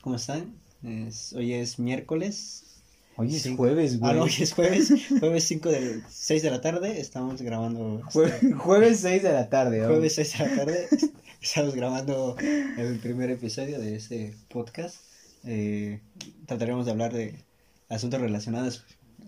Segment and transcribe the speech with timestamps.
[0.00, 0.54] ¿Cómo están?
[0.82, 2.62] Es- hoy es miércoles.
[3.16, 4.14] Hoy es jueves, Ah, güey.
[4.16, 4.92] no, hoy es jueves.
[5.20, 7.00] Jueves 5 de 6 de la tarde.
[7.00, 8.02] Estamos grabando.
[8.06, 9.86] este, Jue- jueves 6 de la tarde.
[9.86, 10.88] Jueves 6 de la tarde.
[11.40, 14.96] Estamos grabando el primer episodio de este podcast.
[15.44, 16.00] Eh,
[16.46, 17.36] trataremos de hablar de
[17.88, 18.84] asuntos relacionados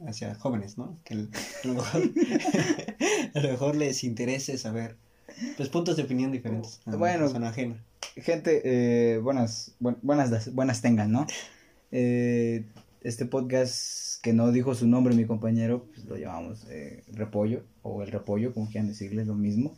[0.06, 0.98] hacia jóvenes, ¿no?
[1.04, 1.30] Que el-
[1.64, 2.02] a lo mejor,
[3.34, 4.96] a lo mejor les interese saber
[5.56, 6.80] pues puntos de opinión diferentes.
[6.84, 7.20] Bueno.
[7.20, 7.82] persona ajena.
[8.16, 11.26] Gente, eh, buenas, buen- buenas, buenas tengan, ¿no?
[11.92, 12.64] Eh,
[13.02, 18.02] este podcast que no dijo su nombre mi compañero, pues lo llamamos eh, Repollo, o
[18.02, 19.76] el Repollo, como quieran decirle, lo mismo.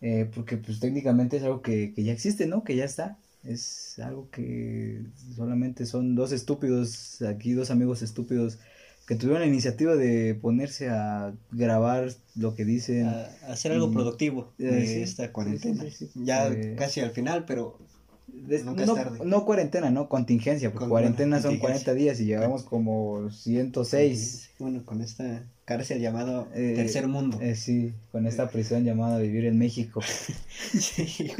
[0.00, 2.64] Eh, porque pues técnicamente es algo que, que ya existe, ¿no?
[2.64, 3.18] Que ya está.
[3.44, 5.02] Es algo que
[5.36, 8.58] solamente son dos estúpidos, aquí dos amigos estúpidos
[9.06, 13.06] que tuvieron la iniciativa de ponerse a grabar lo que dicen.
[13.06, 15.82] a a hacer algo productivo eh, de esta cuarentena.
[15.84, 16.20] sí, sí, sí.
[16.24, 17.78] Ya Eh, casi al final, pero
[18.26, 19.18] De- Nunca es no, tarde.
[19.24, 21.84] no cuarentena, no, contingencia, porque Con- cuarentena bueno, son contingencia.
[21.92, 24.50] 40 días y llevamos como 106.
[24.58, 27.38] bueno, con esta cárcel llamado Eh, Tercer Mundo.
[27.40, 30.00] Eh, sí, con esta prisión llamada Vivir en México.
[30.78, 31.32] sí,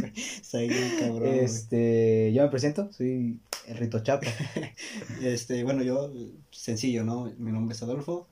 [0.52, 0.68] güey,
[1.00, 1.18] cabrón.
[1.30, 1.38] güey.
[1.40, 4.26] Este, yo me presento, soy el Rito Chapa.
[5.22, 6.12] Este, bueno, yo,
[6.50, 7.32] sencillo, ¿no?
[7.38, 8.26] Mi nombre es Adolfo.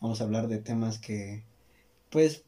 [0.00, 1.42] Vamos a hablar de temas que,
[2.10, 2.42] pues,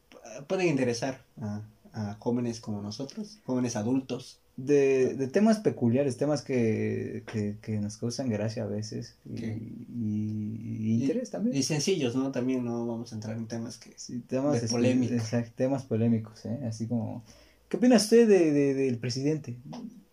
[0.47, 1.61] pueden interesar a,
[1.93, 4.39] a jóvenes como nosotros, jóvenes adultos.
[4.57, 9.55] De, de temas peculiares, temas que, que, que nos causan gracia a veces y, ¿Qué?
[9.55, 11.55] y- y interés también.
[11.55, 12.31] Y sencillos, ¿no?
[12.31, 13.91] También no vamos a entrar en temas que...
[13.97, 15.13] Sí, temas de polémica.
[15.13, 16.57] exacto, temas polémicos, ¿eh?
[16.67, 17.23] Así como,
[17.69, 19.57] ¿qué opina usted de, de- del presidente?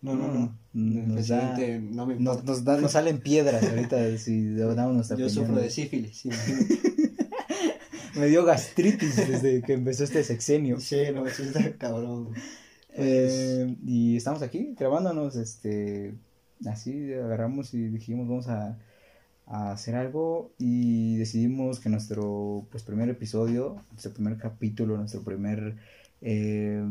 [0.03, 0.55] No, no, no.
[0.75, 1.15] El da-
[1.55, 5.47] presidente no me Nos, nos, da- nos salen piedras ahorita si damos nuestra Yo opinión.
[5.47, 6.21] sufro de sífilis.
[8.15, 10.79] Me dio gastritis desde que empezó este sexenio.
[10.79, 12.29] Sí, no, sí está cabrón.
[12.97, 13.09] Güey.
[13.09, 16.13] Eh, y estamos aquí grabándonos, este,
[16.65, 18.77] así agarramos y dijimos vamos a,
[19.47, 25.75] a hacer algo y decidimos que nuestro pues primer episodio, nuestro primer capítulo, nuestro primer
[26.21, 26.83] eh,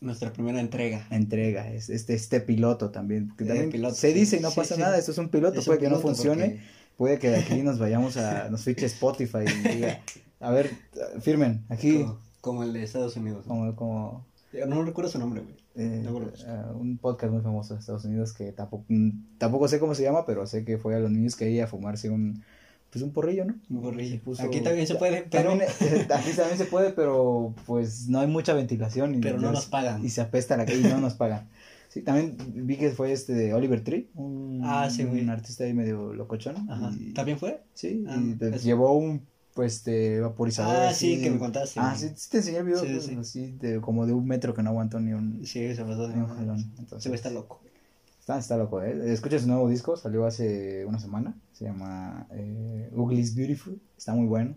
[0.00, 1.06] Nuestra primera entrega.
[1.10, 4.56] entrega, es este, este piloto también, que también piloto, se sí, dice y no sí,
[4.56, 4.80] pasa sí.
[4.80, 6.60] nada, esto es un piloto, Es un puede que no funcione, porque-
[6.96, 10.00] puede que de aquí nos vayamos a, nos fiche Spotify y diga,
[10.40, 10.70] a ver,
[11.20, 13.46] firmen, aquí, Como, como el de Estados Unidos.
[13.46, 13.76] ¿no?
[13.76, 14.26] como,
[14.68, 15.56] No recuerdo su nombre, güey.
[15.74, 16.30] eh, lo busco.
[16.46, 18.84] eh, un podcast muy famoso de Estados Unidos que tampoco,
[19.38, 21.68] tampoco sé cómo se llama, pero sé que fue a los niños que iba a
[21.68, 22.42] fumarse un,
[22.90, 23.54] pues un porrillo, ¿no?
[23.70, 28.08] Un puso- Aquí también se puede, pero, También, eh, aquí también se puede, pero pues
[28.08, 29.14] no hay mucha ventilación.
[29.14, 30.04] Y, pero no nos pagan.
[30.04, 31.48] Y se apesta la calle y no nos pagan.
[31.88, 35.22] Sí, también vi que fue este de Oliver Tree, un, Ah, sí, güey.
[35.22, 36.56] un artista ahí medio locochón.
[36.70, 36.90] Ajá.
[36.98, 37.62] y- ¿También fue?
[37.74, 39.22] Sí, Ah, y pues, es- llevó un
[39.54, 40.74] pues este vaporizador.
[40.76, 41.78] Ah, sí, que de- me contaste.
[41.80, 43.16] Ah, sí, te enseñé el video, Sí, pues, sí.
[43.18, 46.14] así, de, como de un metro que no aguantó ni un, Sí, se pasó de
[46.14, 46.58] ni un jalón.
[46.60, 47.60] Se Entonces, ve está loco.
[48.20, 49.12] Está, está loco, ¿eh?
[49.12, 51.34] Escucha su nuevo disco, salió hace una semana.
[51.52, 53.80] Se llama eh, Ugly is Beautiful.
[53.98, 54.54] Está muy bueno,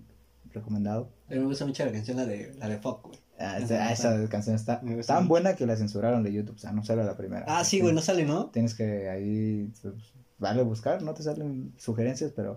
[0.53, 1.09] recomendado.
[1.29, 3.19] Mí me gusta mucho la canción, la de, la de Fuck, güey.
[3.37, 5.27] Ah, esa, esa canción está tan mucho.
[5.27, 6.55] buena que la censuraron de YouTube.
[6.55, 7.43] O sea, no sale la primera.
[7.49, 8.45] Ah, sí, güey, no sale, ¿no?
[8.51, 9.93] Tienes que ahí pues,
[10.37, 12.55] darle a buscar, no te salen sugerencias, pero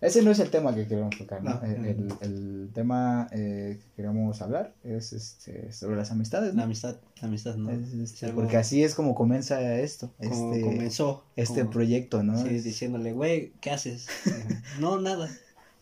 [0.00, 1.54] ese no es el tema que queremos tocar, ¿no?
[1.54, 6.62] No, el, el- el tema eh, que queremos hablar es este, sobre las amistades, La
[6.64, 7.70] amistad, la amistad, ¿no?
[7.70, 11.24] Es, este, porque así es como comienza esto, Como este, comenzó.
[11.36, 12.40] este como- proyecto, ¿no?
[12.42, 14.06] Sí, Es- diciéndole, güey, ¿qué haces?
[14.80, 15.28] no, nada.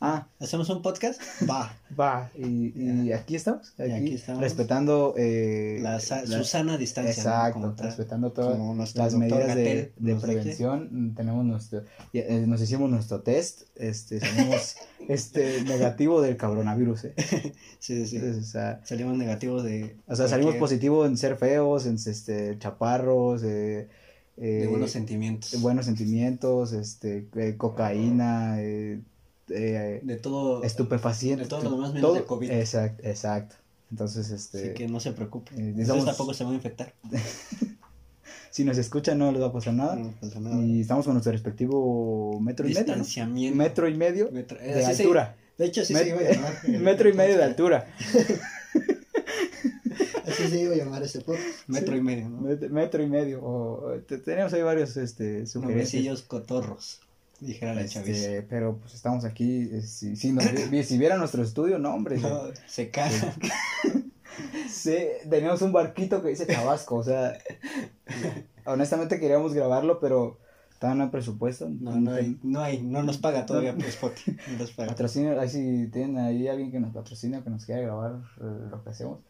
[0.00, 1.20] Ah, ¿Hacemos un podcast?
[1.48, 1.75] Va.
[1.98, 2.72] Va, y,
[3.06, 4.41] y aquí estamos, aquí, aquí estamos.
[4.42, 7.12] respetando eh, La, la- Susana distancia.
[7.12, 11.14] exacto, respetando todas las medidas de, de prevención.
[11.16, 11.82] Tenemos nuestro,
[12.12, 14.77] eh, nos hicimos nuestro test, este, salimos
[15.09, 17.15] este negativo del coronavirus, ¿eh?
[17.80, 18.16] Sí, sí, sí.
[18.16, 19.97] Entonces, o sea, Salimos negativos de.
[20.06, 23.89] o sea, salimos positivos en ser feos, en este chaparros, eh,
[24.36, 25.60] De buenos sentimientos.
[25.60, 29.00] buenos sentimientos, este, cocaína, eh,
[29.50, 30.62] eh, De todo.
[30.62, 31.45] estupefaciente.
[31.45, 32.50] de todo lo demás menos de COVID.
[32.50, 33.54] Exacto, exacto.
[33.91, 35.53] Entonces, este, Así que no se preocupe.
[35.56, 35.74] eh,
[36.04, 36.92] tampoco se van a infectar.
[38.50, 39.97] si nos escuchan no les va a pasar nada.
[39.97, 40.56] No pasa nada.
[40.65, 42.80] Y estamos con nuestro respectivo metro y medio.
[42.80, 42.92] ¿no?
[42.95, 43.56] Distanciamiento.
[43.56, 45.36] Metro y medio Metro- eh, de se- altura.
[45.56, 46.68] de hecho, Met- se iba a llamar.
[46.83, 47.86] metro y medio de altura.
[50.27, 51.47] Así se iba a llamar este podcast.
[51.68, 51.98] Metro Sí.
[51.98, 52.41] y medio, ¿no?
[52.42, 53.42] Met- Metro y medio.
[53.42, 56.22] O, te- tenemos ahí varios este, sugerencias.
[56.22, 57.00] Cotorros.
[57.40, 59.68] Dijera la Este, pero pues estamos aquí.
[59.72, 62.18] eh, si, si, nos si vieran nuestro estudio, no, hombre.
[62.18, 63.34] No, se caga.
[64.68, 64.96] Sí,
[65.28, 66.96] teníamos un barquito que dice Tabasco.
[66.96, 67.36] O sea,
[68.66, 70.38] honestamente queríamos grabarlo, pero
[70.70, 71.68] estaba en el presupuesto.
[71.68, 74.36] No, no hay, no hay, no nos paga todavía por Spotify.
[74.52, 74.90] No nos paga.
[74.90, 78.84] Patrocinio, ahí si tienen ahí alguien que nos patrocina, que nos quiera grabar eh, lo
[78.84, 79.20] que hacemos,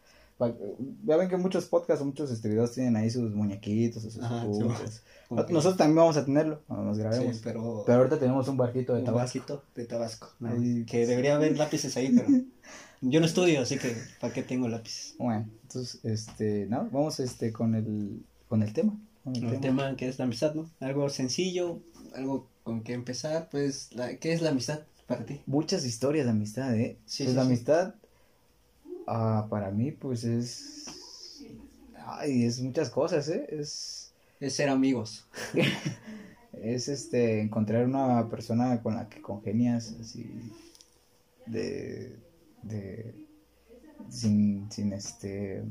[1.05, 4.59] ya ven que muchos podcasts muchos este, videos tienen ahí sus muñequitos sus Ajá, sí,
[4.61, 7.35] que- Nosotros también vamos a tenerlo cuando nos grabemos.
[7.35, 9.39] Sí, pero, Pero ahorita tenemos un barquito de un Tabasco.
[9.39, 10.29] vasquito de Tabasco.
[10.39, 10.49] ¿no?
[10.49, 12.27] Ahí- Que debería haber lápices ahí, pero
[13.01, 15.15] yo no estudio, así que ¿para qué tengo lápices?
[15.19, 18.97] Bueno, entonces, este, no, vamos este con el, con el tema.
[19.23, 19.61] Con el El tema.
[19.61, 20.69] tema que es la amistad, ¿no?
[20.79, 21.79] Algo sencillo,
[22.15, 25.41] algo con que empezar, pues, la, ¿qué es la amistad para ti?
[25.45, 26.97] Muchas historias de amistad, ¿eh?
[27.05, 27.95] Sí, pues sí, la amistad,
[29.09, 30.85] ah, para mí, pues es,
[32.05, 33.45] ay, es muchas cosas, ¿eh?
[33.49, 35.27] Es, Es ser amigos.
[36.53, 40.53] es este, encontrar una persona con la que congenias, así,
[41.45, 42.17] de,
[42.63, 43.15] de,
[44.09, 45.63] sin, sin este,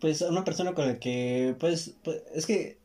[0.00, 2.78] Pues una persona con la que, pues, pues, es que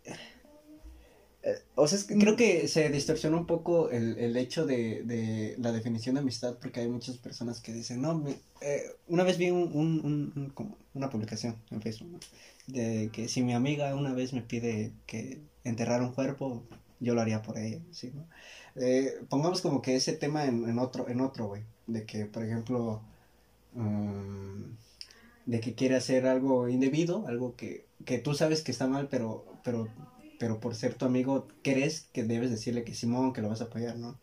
[1.76, 5.56] o sea, es que creo que se distorsionó un poco el, el hecho de, de
[5.60, 9.38] la definición de amistad porque hay muchas personas que dicen, no, me- eh, una vez
[9.38, 12.20] vi un, un- un- un- como una publicación en Facebook, ¿no?
[12.68, 16.64] De que si mi amiga una vez me pide que enterrar un cuerpo,
[17.00, 18.26] yo lo haría por ella, ¿sí, no?
[18.76, 22.44] Eh, pongamos como que ese tema en, en otro, en otro, güey, de que, por
[22.44, 23.02] ejemplo,
[23.74, 24.64] mm,
[25.46, 29.46] de que quiere hacer algo indebido, algo que, que tú sabes que está mal, pero,
[29.64, 29.88] pero,
[30.42, 33.66] pero por ser tu amigo, crees que debes decirle que Simón, que lo vas a
[33.66, 34.20] apoyar, ¿no?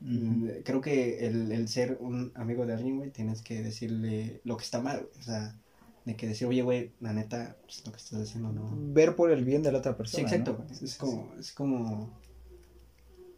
[0.00, 4.56] Mm, Creo que el, el ser un amigo de alguien, güey, tienes que decirle lo
[4.56, 5.56] que está mal, o sea,
[6.04, 8.84] de que decir, oye, güey, la neta, pues, lo que estás haciendo no...
[8.96, 10.22] ver por el bien de la otra Sí, persona.
[10.22, 10.66] exacto, ¿no?
[10.72, 12.10] Sí, es sí, como, es como,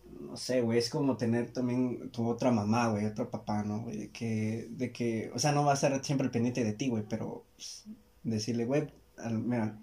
[0.04, 3.96] no sé, güey, es como tener también tu otra mamá, güey, otro papá, ¿no, güey?
[3.98, 7.04] De que, de que, o sea, no va a estar siempre pendiente de ti, güey,
[7.08, 7.84] pero pues,
[8.22, 9.78] decirle, güey, al- mira,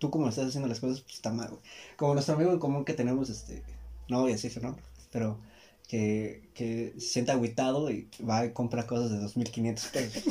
[0.00, 1.62] tú como estás haciendo las cosas, pues está mal, güey.
[1.96, 3.62] Como nuestro amigo en común que tenemos, este,
[4.08, 4.82] no voy a decir su nombre,
[5.12, 5.38] pero
[5.86, 10.24] que, que se sienta agüitado y va y compra cosas de 2.500 pesos.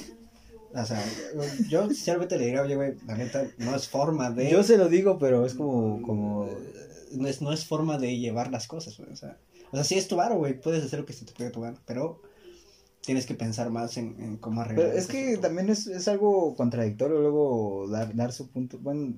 [0.73, 1.03] O sea,
[1.67, 4.51] yo sinceramente le diría, oye, güey, la neta, no es forma de...
[4.51, 6.47] Yo se lo digo, pero es como, como,
[7.11, 9.37] no es, no es forma de llevar las cosas, güey, o sea,
[9.71, 11.61] o sea, sí es tu varo, güey, puedes hacer lo que se te pegue tu
[11.61, 12.21] gana, pero
[13.01, 14.89] tienes que pensar más en, en cómo arreglar.
[14.89, 19.15] Pero es que también es, es algo contradictorio luego dar, dar su punto, bueno,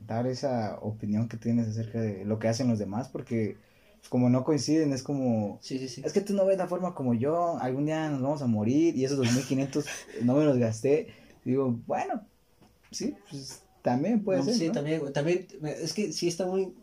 [0.00, 3.60] dar esa opinión que tienes acerca de lo que hacen los demás, porque
[4.00, 6.02] pues, como no coinciden, es como, Sí, sí, sí.
[6.02, 8.96] es que tú no ves la forma como yo, algún día nos vamos a morir
[8.96, 9.86] y esos 2500
[10.22, 11.08] no me los gasté.
[11.44, 12.28] Digo, bueno,
[12.90, 14.54] sí, pues también puede No, ser.
[14.54, 14.72] sí, ¿no?
[14.72, 16.74] también, también, es que sí está muy,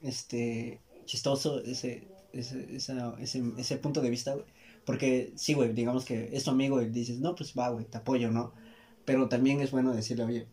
[0.00, 4.46] este, chistoso ese, ese, esa- ese, ese punto de vista, güey,
[4.84, 7.98] porque sí, güey, digamos que es tu amigo y dices, no, pues va, güey, te
[7.98, 8.54] apoyo, ¿no?
[9.04, 10.48] Pero también es bueno decirle, oye,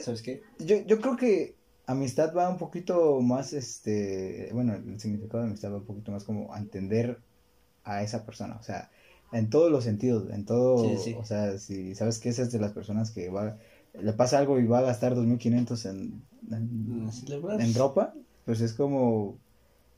[0.00, 0.42] ¿sabes qué?
[0.58, 1.54] Yo, yo creo que
[1.86, 6.24] amistad va un poquito más, este, bueno, el significado de amistad va un poquito más
[6.24, 7.18] como a entender
[7.84, 8.90] a esa persona, o sea,
[9.32, 11.16] en todos los sentidos, en todo, Sí, sí.
[11.18, 13.56] o sea, si sabes que esa es de las personas que va,
[13.94, 17.10] le pasa algo y va a gastar 2.500 en, en,
[17.60, 19.36] en ropa, pues es como,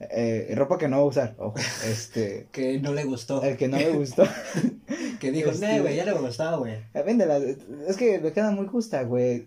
[0.01, 1.55] eh, ropa que no va a usar, ojo,
[1.87, 3.43] este, Que no le gustó.
[3.43, 4.25] el que no le gustó,
[5.21, 6.75] Que dijo, Este- no, güey, ya le gustaba, güey.
[6.95, 9.47] Eh, Véndela, es que le queda muy justa, güey.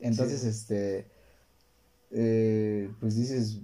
[0.00, 0.48] Entonces, Sí.
[0.48, 1.06] este,
[2.10, 3.60] eh, pues dices,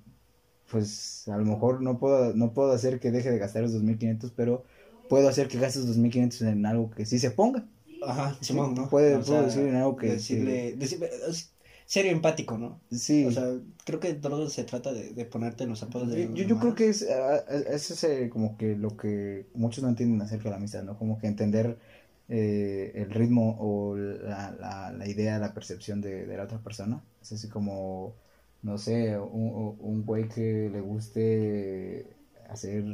[0.71, 4.33] pues a lo mejor no puedo, no puedo hacer que deje de gastar los 2.500,
[4.35, 4.65] pero
[5.09, 7.67] puedo hacer que gastes 2.500 en algo que sí se ponga.
[8.05, 8.89] Ajá, Simón, ¿no?
[8.89, 11.11] Puede- O puedo sea, decir en algo que- Decirle, decirle-
[11.87, 12.81] serio empático, ¿no?
[12.91, 13.53] Sí, O sea,
[13.85, 16.59] creo que todo se trata de, de ponerte en los zapatos de yo, los yo,
[16.59, 20.57] creo que es, ah, es como que lo que muchos no entienden acerca de la
[20.57, 20.99] amistad, ¿no?
[20.99, 21.79] Como que entender
[22.33, 27.03] eh, el ritmo o la, la, la idea, la percepción de, de la otra persona.
[27.21, 28.15] Es así como,
[28.63, 32.17] no sé, un, un güey que le guste
[32.49, 32.85] hacer,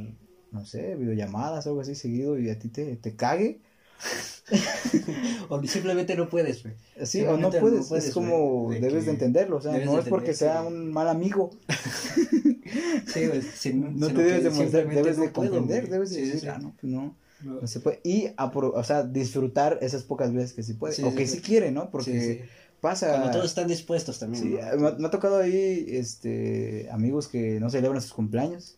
[0.51, 3.61] no sé, videollamadas o algo así seguido y a ti te, te cague.
[5.49, 6.75] O simplemente no puedes, güey.
[7.03, 10.05] Sí, o no puedes, es como de debes de entenderlo, o sea, no de es
[10.07, 11.51] porque sea un mal amigo,
[13.05, 16.39] Sí, no te debes demostrar, simplemente debes de no comprender, debes de Sí, sí, decir,
[16.41, 16.47] sí.
[16.49, 17.15] ah, no, pues no.
[17.43, 17.61] No.
[17.61, 17.99] No se puede.
[18.03, 20.93] Y, o sea, disfrutar esas pocas veces que sí puede.
[20.93, 21.35] Sí, o sí, que sí.
[21.37, 21.89] sí quiere, ¿no?
[21.89, 22.49] Porque Sí, sí.
[22.81, 23.09] pasa.
[23.11, 24.43] Cuando todos están dispuestos también.
[24.43, 24.77] Sí, ¿no?
[24.77, 28.77] me, ha- me ha tocado ahí este, amigos que no celebran sus cumpleaños.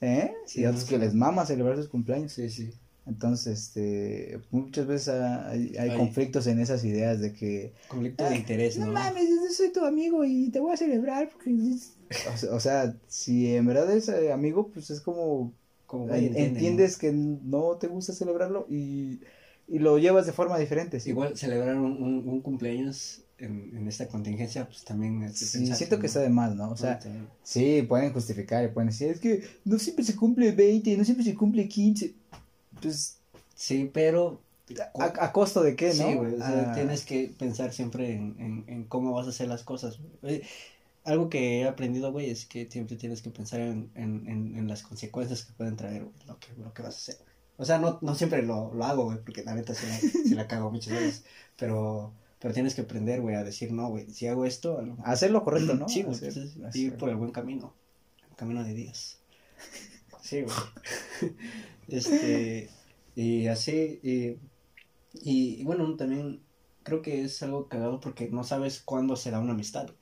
[0.00, 0.32] ¿Eh?
[0.46, 1.00] Sí, y otros no, que sí.
[1.00, 2.32] les mama celebrar sus cumpleaños.
[2.32, 2.72] Sí, sí.
[3.06, 5.96] Entonces, este, muchas veces ha- hay, hay Ay.
[5.96, 7.72] conflictos en esas ideas de que.
[7.88, 8.86] Conflicto de "Ay, interés, ¿no?
[8.86, 11.28] No mames, yo soy tu amigo y te voy a celebrar.
[11.30, 11.50] Porque...
[12.32, 15.52] o, sea, o sea, si en verdad es eh, amigo, pues es como
[15.92, 19.20] Entiendes que no te gusta celebrarlo y,
[19.68, 21.00] y lo llevas de forma diferente.
[21.00, 21.10] ¿sí?
[21.10, 25.98] Igual celebrar un, un, un cumpleaños en, en esta contingencia, pues también es Sí, siento
[25.98, 26.70] que está de más, ¿no?
[26.70, 27.00] O sea,
[27.42, 31.24] sí, pueden justificar y pueden decir, es que no siempre se cumple 20, no siempre
[31.24, 32.14] se cumple 15.
[32.80, 33.18] Pues,
[33.54, 34.40] Sí, pero
[34.98, 35.92] ¿A, a costo de qué, no?
[36.08, 39.30] Sí, güey, o sea, Ah, tienes que pensar siempre en, en, en cómo vas a
[39.30, 39.98] hacer las cosas.
[40.22, 40.42] güey.
[41.04, 44.68] Algo que he aprendido, güey, es que siempre tienes que pensar en, en, en, en
[44.68, 47.16] las consecuencias que pueden traer, güey, lo que, lo que vas a hacer.
[47.56, 50.34] O sea, no, no siempre lo, lo hago, güey, porque la neta se la, se
[50.34, 51.24] la cago muchas veces,
[51.58, 54.96] pero, pero tienes que aprender, güey, a decir, no, güey, si hago esto, a lo.
[55.04, 55.88] Hacer lo correcto, ¿no?
[55.88, 57.74] Sí, güey, Hacer- pues, hacer- ir por el buen camino,
[58.30, 59.18] el camino de Dios.
[60.22, 60.54] Sí, güey.
[61.88, 62.70] Este,
[63.16, 64.38] y así, y,
[65.14, 66.40] y, y bueno, también
[66.84, 70.01] creo que es algo cagado porque no sabes cuándo se da una amistad, güey.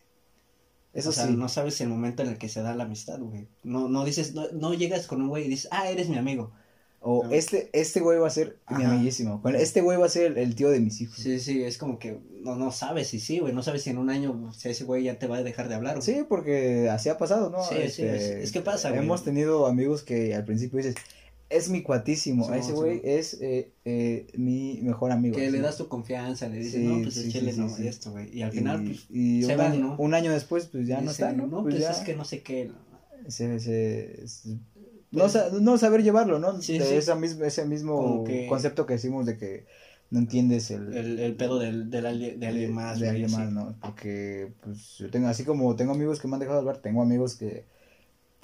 [0.93, 1.35] Eso o sea, sí.
[1.37, 3.47] no sabes el momento en el que se da la amistad, güey.
[3.63, 6.53] No, no dices, no, no llegas con un güey y dices, ah, eres mi amigo.
[7.03, 7.31] O No.
[7.31, 8.93] este, este güey va a ser mi Ajá.
[8.93, 9.39] amiguísimo.
[9.39, 11.17] Bueno, este güey va a ser el, el tío de mis hijos.
[11.17, 13.55] Sí, sí, es como que no, no sabes si sí, güey.
[13.55, 15.95] No sabes si en un año ese güey ya te va a dejar de hablar,
[16.01, 16.05] güey.
[16.05, 17.63] Sí, porque así ha pasado, ¿no?
[17.71, 19.03] Este, Sí, sí, es- es que pasa, güey.
[19.03, 20.97] Hemos tenido amigos que al principio dices,
[21.51, 22.73] es mi cuatísimo, Sí, ese sí.
[22.73, 25.37] güey es eh, eh, mi mejor amigo.
[25.37, 27.87] Que le das tu confianza, le dices, no, pues sí, no, sí.
[27.89, 28.35] esto, güey.
[28.35, 29.97] Y al final, y, pues, y se un, van, año, ¿no?
[29.99, 31.47] un año después, pues ya no está, ¿no?
[31.49, 32.71] No, pues pues ya es que no sé qué.
[33.29, 34.45] se- se- es-
[35.11, 36.53] no, sa- no saber llevarlo, ¿no?
[36.59, 36.97] De.
[36.97, 39.67] Esa misma, ese mismo que- concepto que decimos de que
[40.11, 43.51] no entiendes el, El, el pedo del, del ali- de alguien más, de alguien más,
[43.53, 43.75] ¿no?
[43.81, 47.35] Porque, pues, yo tengo, así como tengo amigos que me han dejado hablar, tengo amigos
[47.37, 47.65] que,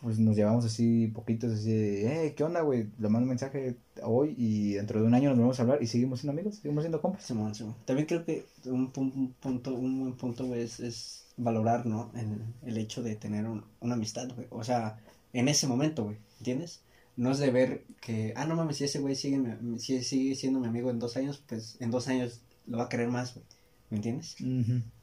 [0.00, 2.88] pues, nos llevamos así poquitos, así de, eh, ¿qué onda, güey?
[2.98, 5.86] Le mando un mensaje hoy y dentro de un año nos vamos a hablar y
[5.86, 7.24] seguimos siendo amigos, seguimos siendo compas.
[7.24, 7.74] Simón, Simón.
[7.84, 12.10] También creo que un, pu- un punto, un buen punto, güey, es, es valorar, ¿no?
[12.14, 12.38] El,
[12.68, 14.46] el hecho de tener un- una amistad, güey.
[14.50, 14.98] O sea,
[15.32, 16.82] en ese momento, güey, ¿entiendes?
[17.16, 19.40] No es de ver que, ah, no mames, si ese güey sigue,
[19.78, 23.08] sigue siendo mi amigo en dos años, pues en dos años lo va a querer
[23.08, 23.46] más, güey.
[23.90, 24.36] ¿Me entiendes?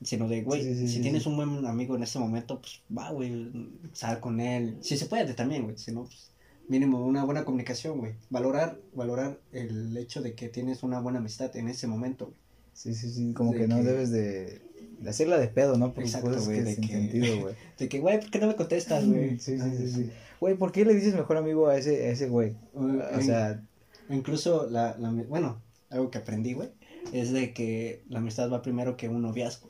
[0.02, 2.60] Sino de, güey, Sí, sí, sí, si sí, tienes un buen amigo en ese momento,
[2.60, 3.52] pues va, güey,
[3.94, 4.78] sal con él.
[4.82, 6.32] Si se puede también, güey, si no, pues
[6.68, 8.14] mínimo una buena comunicación, güey.
[8.30, 12.38] Valorar, valorar el hecho de que tienes una buena amistad en ese momento, güey.
[12.74, 14.62] Sí, sí, sí, como De que no debes de,
[15.00, 15.94] de hacerla de pedo, ¿no?
[15.94, 17.56] Por Exacto, güey, de que- sentido, güey.
[17.78, 19.40] De que, güey, ¿por qué no me contestas, güey?
[19.40, 20.12] Sí, sí, sí, sí.
[20.42, 22.56] Güey, ¿por qué le dices mejor amigo a ese, a ese güey?
[22.74, 23.64] O, O sea,
[24.10, 26.70] incluso, la, la, bueno, algo que aprendí, güey,
[27.12, 29.70] es de que la amistad va primero que un noviazgo.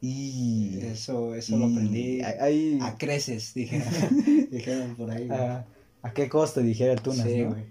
[0.00, 0.78] y...
[0.82, 3.88] Eso, eso lo y aprendí hay- hay- a creces, dijeron,
[4.50, 5.66] dijeron por ahí, a,
[6.02, 6.60] ¿a qué costo?
[6.60, 7.50] Dijera Tunas, Sí, ¿no?
[7.50, 7.64] güey.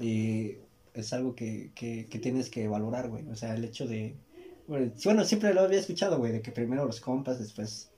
[0.00, 0.56] Y
[0.94, 3.26] es algo que, que, que tienes que valorar, güey.
[3.28, 4.14] O sea, el hecho de...
[4.68, 7.90] Bueno, siempre lo había escuchado, güey, de que primero los compas, después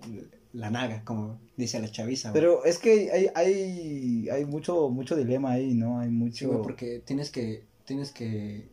[0.53, 2.41] la naga, como dice la chaviza, güey.
[2.43, 6.01] Pero es que hay, hay, hay mucho, mucho dilema ahí, ¿no?
[6.01, 6.49] Hay Sí, mucho...
[6.49, 8.69] güey, porque tienes que, tienes que...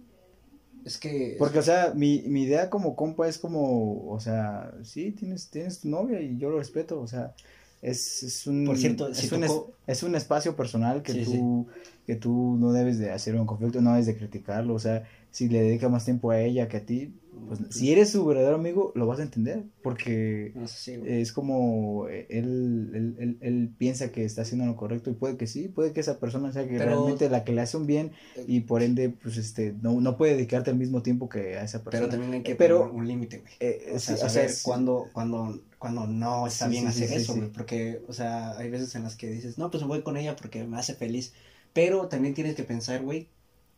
[0.86, 1.38] Es que...
[1.38, 5.82] Porque, o sea, mi, mi idea como compa es como, o sea, sí, tienes, tienes
[5.82, 7.36] tu novia y yo lo respeto, o sea,
[7.82, 8.66] es, es un...
[8.66, 11.68] Por cierto, es, si un, tocó- es, es un espacio personal que Sí, tú,
[12.06, 15.50] que tú no debes de hacer un conflicto, no debes de criticarlo, o sea, si
[15.50, 18.92] le dedica más tiempo a ella que a ti, pues si eres su verdadero amigo,
[18.96, 21.22] lo vas a entender, porque No sé, sí, güey.
[21.22, 25.38] es como eh, él, él, él, él piensa que está haciendo lo correcto y puede
[25.38, 27.86] que sí, puede que esa persona sea que Pero- realmente la que le hace un
[27.88, 28.12] bien
[28.48, 31.84] y por ende pues este no, no puede dedicarte al mismo tiempo que a esa
[31.84, 32.00] persona.
[32.08, 33.54] Pero también hay que Pero- poner un límite, güey.
[33.60, 34.62] Eh, O sí, sea, o sea, saber sí.
[34.64, 37.50] cuándo, cuándo, cuándo no está Sí, bien hacer eso, güey.
[37.52, 40.36] Porque, o sea, hay veces en las que dices, no, pues me voy con ella
[40.36, 41.34] porque me hace feliz.
[41.74, 43.28] Pero también tienes que pensar, güey,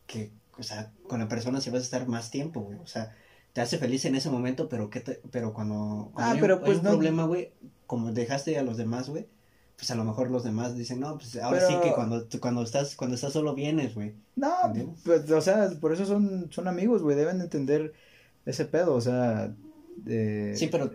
[0.06, 2.78] que, o sea, con la persona si vas a estar más tiempo, güey.
[2.78, 3.14] O sea,
[3.52, 6.54] te hace feliz en ese momento, pero que te, pero cuando, cuando Ah, hay, pero
[6.56, 7.52] hay pues un no- problema, güey,
[7.86, 9.26] como dejaste a los demás, güey,
[9.76, 12.94] pues a lo mejor los demás dicen, no, pues ahora sí que cuando, cuando estás,
[12.96, 14.14] cuando estás solo vienes, güey.
[14.36, 14.98] No, ¿Entiendes?
[15.04, 17.92] pues, o sea, por eso son, son amigos, güey, deben de entender
[18.46, 19.54] ese pedo, o sea,
[20.06, 20.90] eh, Sí, pero...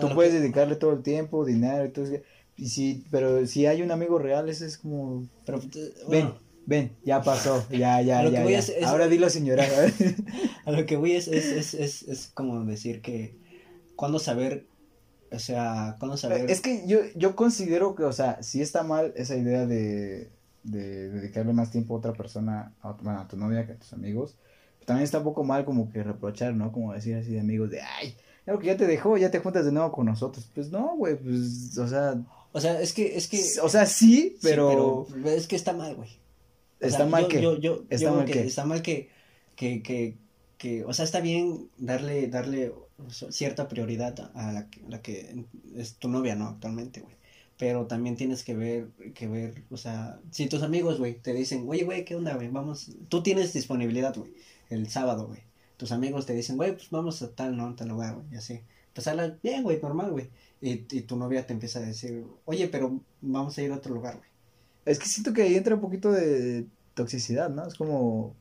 [0.00, 2.22] tú puedes que- dedicarle todo el tiempo, dinero y todo eso,
[2.56, 5.70] y si, pero si hay un amigo real, ese es como, Pero, ven,
[6.08, 6.38] bueno,
[6.68, 8.58] ven, ya pasó, ya, ya, ya, que voy ya.
[8.58, 9.94] es- es- ahora dilo sin llorar, a ver.
[10.66, 13.36] A lo que voy es, es, es, es, es como decir que
[13.96, 14.66] cuándo saber,
[15.32, 16.50] o sea, cuándo saber.
[16.50, 20.30] Es que yo, yo considero que, o sea, sí está mal esa idea de,
[20.62, 23.76] de dedicarle más tiempo a otra persona, a, tu- bueno, a tu novia que a
[23.78, 24.36] tus amigos.
[24.84, 26.70] También está un poco mal como que reprochar, ¿no?
[26.72, 29.64] Como decir así de amigos de, ay, claro que ya te dejó, ya te juntas
[29.64, 30.50] de nuevo con nosotros.
[30.54, 32.14] Pues no, güey, pues, o sea,
[32.52, 33.42] O sea, es que, es que.
[33.62, 36.08] o sea, sí, pero es que está mal, güey.
[36.80, 39.08] Está mal yo, que, Yo, yo, Está mal que que- está mal que,
[39.56, 40.16] que, que,
[40.58, 42.72] que, o sea, está bien darle, darle
[43.30, 45.44] cierta prioridad a la, que- la que
[45.76, 46.46] es tu novia, ¿no?
[46.48, 47.16] Actualmente, güey.
[47.58, 51.64] Pero también tienes que ver, que ver, o sea, si tus amigos, güey, te dicen,
[51.68, 52.48] oye, güey, ¿qué onda, güey?
[52.48, 54.32] Vamos, tú tienes disponibilidad, güey,
[54.70, 55.40] el sábado, güey.
[55.76, 57.74] Tus amigos te dicen, güey, pues vamos a tal, ¿no?
[57.74, 58.60] Tal lugar, güey, y así.
[58.94, 60.28] Pues habla bien, güey, normal, güey.
[60.60, 63.92] Y, y tu novia te empieza a decir, oye, pero vamos a ir a otro
[63.94, 64.27] lugar, güey.
[64.88, 67.66] Es que siento que ahí entra un poquito de toxicidad, ¿no?
[67.66, 68.36] Es como,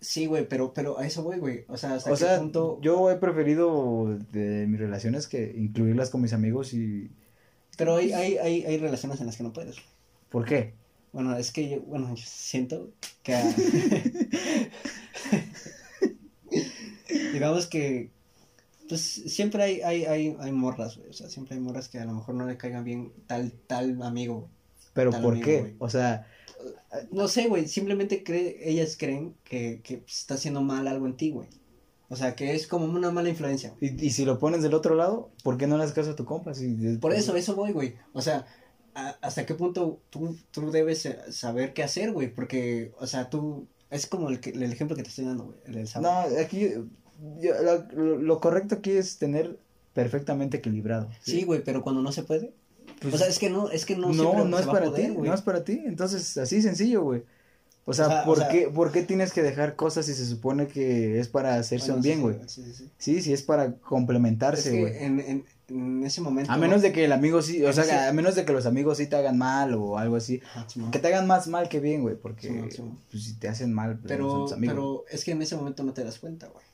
[0.00, 1.64] Sí, güey, pero, pero a eso voy, güey.
[1.68, 2.78] O sea, hasta O qué sea, punto.
[2.80, 7.10] yo he preferido de mis relaciones que incluirlas con mis amigos y...
[7.76, 9.76] Pero hay, hay, hay, hay relaciones en las que no puedes.
[10.30, 10.72] ¿Por qué?
[11.12, 12.90] Bueno, es que yo, bueno, yo siento
[13.22, 13.36] que.
[17.32, 18.10] Digamos que.
[18.88, 21.10] Pues siempre hay, hay, hay, hay morras, güey.
[21.10, 24.02] O sea, siempre hay morras que a lo mejor no le caigan bien tal, tal
[24.02, 24.50] amigo, güey.
[25.00, 25.74] ¿Pero por qué?
[25.78, 26.26] O sea,
[27.10, 31.30] No sé, güey, simplemente cree, ellas creen que, que está haciendo mal algo en ti,
[31.30, 31.48] güey.
[32.08, 33.74] O sea, que es como una mala influencia.
[33.80, 36.16] y, y si lo pones del otro lado, ¿por qué no le das caso a
[36.16, 36.52] tu compa?
[36.54, 37.94] Si- Por eso, eso voy, güey.
[38.12, 38.46] O sea,
[38.94, 42.34] a- hasta qué punto tú, tú debes saber qué hacer, güey.
[42.34, 45.58] Porque, o sea, tú, es como el, que, el ejemplo que te estoy dando, güey.
[45.66, 46.10] El No,
[46.42, 46.68] aquí
[47.40, 49.60] yo- lo, lo- lo correcto aquí es tener
[49.94, 51.08] perfectamente equilibrado.
[51.22, 52.52] Sí, güey, pero cuando no se puede.
[53.00, 55.12] Pues, o sea, es que no, es que no no, no, es para poder, ti,
[55.12, 55.28] güey.
[55.28, 55.82] no es para ti.
[55.86, 57.22] Entonces, así sencillo, güey.
[57.86, 60.12] O sea, O sea, ¿por, o sea- qué, ¿por qué tienes que dejar cosas si
[60.14, 62.36] se supone que es para hacerse Bueno, un bien, güey?
[62.46, 62.90] Sí, sí, sí.
[62.98, 64.96] Sí, sí, es para Es complementarse, que güey.
[65.02, 66.52] en, en, en ese momento.
[66.52, 68.66] A menos de que el amigo sí, o sea, ese- a menos de que los
[68.66, 70.40] amigos sí te hagan mal o algo así.
[70.92, 72.68] Que te hagan más mal que bien, güey, porque
[73.10, 74.74] pues, si te hacen mal, pues, no son Pero, tus amigos.
[74.74, 76.64] pero es que en ese momento no te das cuenta, güey.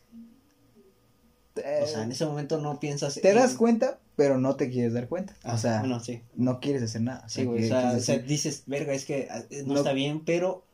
[1.65, 3.15] Eh, O sea, en ese momento no piensas.
[3.15, 5.35] te en- das cuenta, pero no te quieres dar cuenta.
[5.43, 6.23] Ah, o sea, Bueno, sí.
[6.35, 7.23] no quieres hacer nada.
[7.27, 9.29] O sea, Sí, güey, que- o sea, quieres o sea, decir, dices, verga, es que
[9.31, 10.65] ah, no, No- está bien, pero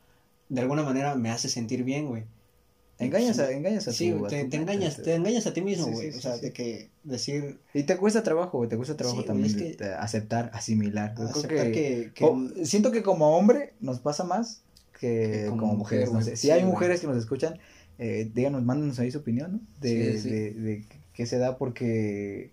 [0.49, 2.23] de alguna manera me hace sentir bien, güey.
[2.99, 5.45] engañas a, engañas a Sí, tu, güey, a te, tu te mente, engañas, te- engañas
[5.47, 6.11] a ti mismo, güey.
[6.11, 9.47] sí, o sea, de que decir, Y te cuesta trabajo, güey, te cuesta trabajo también
[9.49, 11.13] es que- de- aceptar, asimilar.
[11.17, 12.11] Yo aceptar que-
[12.63, 14.61] siento que como hombre nos pasa más
[14.99, 16.07] que, Que como como, mujer, mujeres.
[16.07, 16.25] no güey.
[16.25, 16.37] sé.
[16.37, 16.71] Si hay güey.
[16.71, 17.59] mujeres que nos escuchan,
[17.99, 19.59] eh, díganos, mándanos ahí su opinión, ¿no?
[19.81, 20.29] De, Sí, sí.
[20.29, 22.51] de, de qué se da porque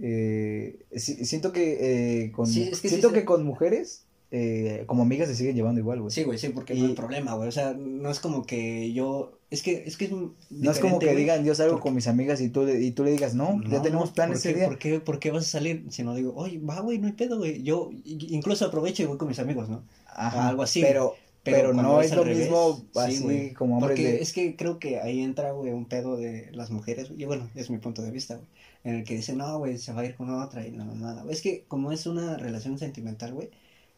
[0.00, 4.02] eh, si- siento que eh, con Sí, es que sí siento que con mujeres
[4.36, 6.10] eh, como amigas se siguen llevando igual, güey.
[6.12, 7.48] Sí, güey, sí, porque Y- no hay problema, güey.
[7.48, 9.38] O sea, no es como que yo.
[9.50, 12.08] Es que es, que es no es como que digan, yo salgo porque- con mis
[12.08, 14.66] amigas y tú, le- y tú le digas, no, ya tenemos planes ¿por ese día.
[14.66, 15.84] ¿por qué, ¿Por qué vas a salir?
[15.90, 17.62] Si no digo, oye, va, güey, no hay pedo, güey.
[17.62, 19.84] Yo incluso aprovecho y voy con mis amigos, ¿no?
[20.08, 23.52] Ajá, algo así, Pero, pero, cuando no es lo revés, mismo sí, así güey.
[23.54, 24.22] como hombres Porque de...
[24.22, 27.70] es que creo que ahí entra, güey, un pedo de las mujeres, y bueno, es
[27.70, 28.48] mi punto de vista, güey,
[28.84, 31.24] en el que dicen, no, güey, se va a ir con otra y la mamada.
[31.30, 33.50] Es que como es una relación sentimental, güey,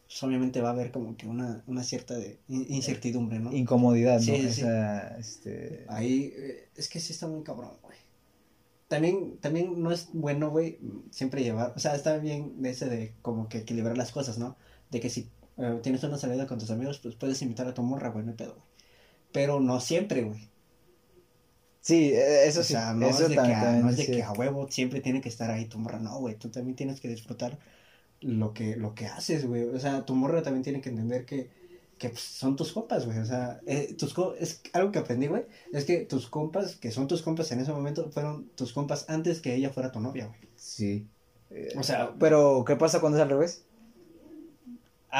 [0.07, 3.51] pues obviamente va a haber como que una, una cierta de in- incertidumbre, ¿no?
[3.53, 4.25] incomodidad, ¿no?
[4.25, 4.61] Sí, sí, sí.
[4.61, 5.85] Esa, este...
[5.89, 7.97] Ahí, eh, es que sí está muy cabrón, güey.
[8.87, 10.79] También, también no es bueno, güey,
[11.11, 14.55] siempre llevar, o sea, está bien de ese de como que equilibrar las cosas, ¿no?
[14.91, 17.83] De que si eh, tienes una salida con tus amigos, pues puedes invitar a tu
[17.83, 18.67] morra, güey, no pedo, güey.
[19.31, 20.49] Pero no siempre, güey.
[21.81, 23.89] Sí, eh, eso o sí, sea, no eso es de, que, también- a, también no
[23.89, 26.49] es de que a huevo siempre tiene que estar ahí tu morra, no, güey, tú
[26.49, 27.59] también tienes que disfrutar
[28.21, 29.63] lo que, lo que haces, güey.
[29.63, 31.49] O sea, tu morra también tiene que entender que,
[31.97, 33.19] que pues, son tus compas, güey.
[33.19, 36.91] O sea, eh, tus co- es algo que aprendí, güey, es que tus compas, que
[36.91, 40.27] son tus compas en ese momento, fueron tus compas antes que ella fuera tu novia,
[40.27, 40.39] güey.
[40.55, 41.07] Sí.
[41.51, 43.66] Eh, O sea, Pero, ¿qué pasa cuando es al revés?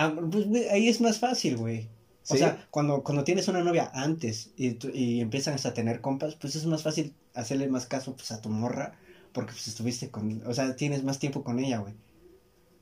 [0.06, 1.90] Ah, pues, ahí es más fácil, güey.
[2.30, 6.36] O sea, cuando, cuando tienes una novia antes y, y empiezan hasta a tener compas,
[6.36, 8.98] pues es más fácil hacerle más caso pues, a tu morra
[9.32, 11.94] porque pues estuviste con, o sea, tienes más tiempo con ella, güey.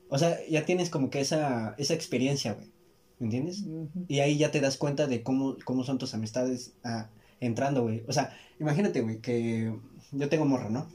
[0.10, 2.72] O sea, ya tienes como que esa, esa experiencia, güey.
[3.20, 3.66] ¿Me entiendes?
[4.08, 8.04] Y ahí ya te das cuenta de cómo, cómo son tus amistades ah, entrando, güey.
[8.08, 9.74] O sea, imagínate, güey, que
[10.12, 10.90] yo tengo morra, ¿no?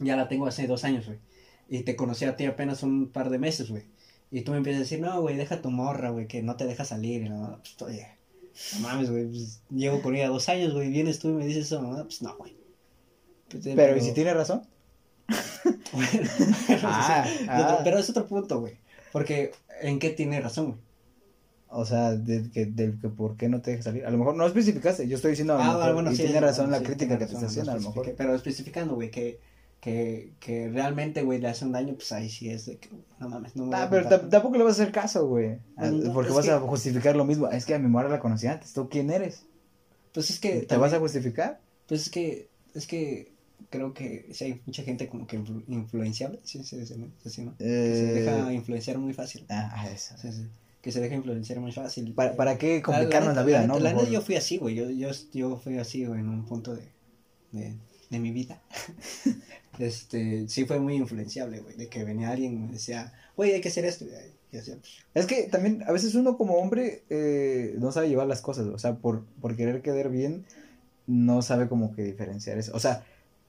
[0.00, 1.18] Ya la tengo hace dos años, güey.
[1.68, 3.84] Y te conocí a ti apenas un par de meses, güey.
[4.30, 6.66] Y tú me empiezas a decir, no, güey, deja tu morra, güey, que no te
[6.66, 7.22] deja salir.
[7.22, 8.08] Y no, pues, oye,
[8.74, 11.66] no mames, güey, pues, llevo con ella dos años, güey, vienes tú y me dices
[11.66, 12.56] eso, no, pues no, güey.
[13.48, 14.62] Pues, Pero, ¿y si tiene razón?
[15.92, 16.28] Bueno,
[16.82, 17.62] Ah, sí, ah.
[17.64, 18.74] otro- pero es otro punto, güey.
[19.12, 20.78] Porque, ¿en qué tiene razón, güey?
[21.68, 24.04] O sea, de que, del que por qué no te deja salir.
[24.06, 26.22] A lo mejor no especificaste, yo estoy diciendo a Ah, mejor, bueno, y sí.
[26.24, 28.14] tiene razón bueno, la sí, crítica que te está haciendo, a lo mejor.
[28.16, 29.40] Pero especificando, güey, que,
[29.84, 32.88] que, que realmente, güey, le hace un daño, pues ahí sí es de que,
[33.20, 35.58] no mames, no me Ah, pero tampoco le vas a hacer caso, güey.
[35.76, 37.48] No, Porque vas que- a justificar lo mismo.
[37.50, 38.72] Es que a mi morra la conocí antes.
[38.72, 39.44] ¿Tú quién eres?
[40.14, 40.62] Pues es que...
[40.62, 41.60] ¿Te vas a justificar?
[41.86, 43.30] Pues es que, es que
[43.68, 46.94] creo que sí hay mucha gente como que influ- influenciable, sí, sí, sí.
[47.28, 47.54] Sí, ¿no?
[47.58, 49.44] Que se Eh, deja influenciar muy fácil.
[49.50, 50.14] Ah, ah, eso.
[50.16, 50.46] Sí, sí.
[50.80, 52.14] Que se deja influenciar muy fácil.
[52.14, 53.78] ¿Para, ¿Para qué complicarnos la, vida, la no?
[53.80, 54.74] La neta yo fui así, güey.
[54.76, 56.88] Yo, yo, yo fui así, güey, en un punto de,
[57.52, 57.74] de,
[58.08, 58.62] de mi vida.
[59.78, 61.76] este, sí fue muy influenciable, güey.
[61.76, 64.04] De que venía alguien y me decía, güey, hay que hacer esto.
[64.04, 64.08] Y
[64.50, 64.70] pues,
[65.14, 68.78] Es que también a veces uno como hombre eh, no sabe llevar las cosas, o
[68.78, 70.44] sea, por, por querer quedar bien,
[71.06, 72.72] no sabe como que diferenciar eso.
[72.74, 73.04] O sea,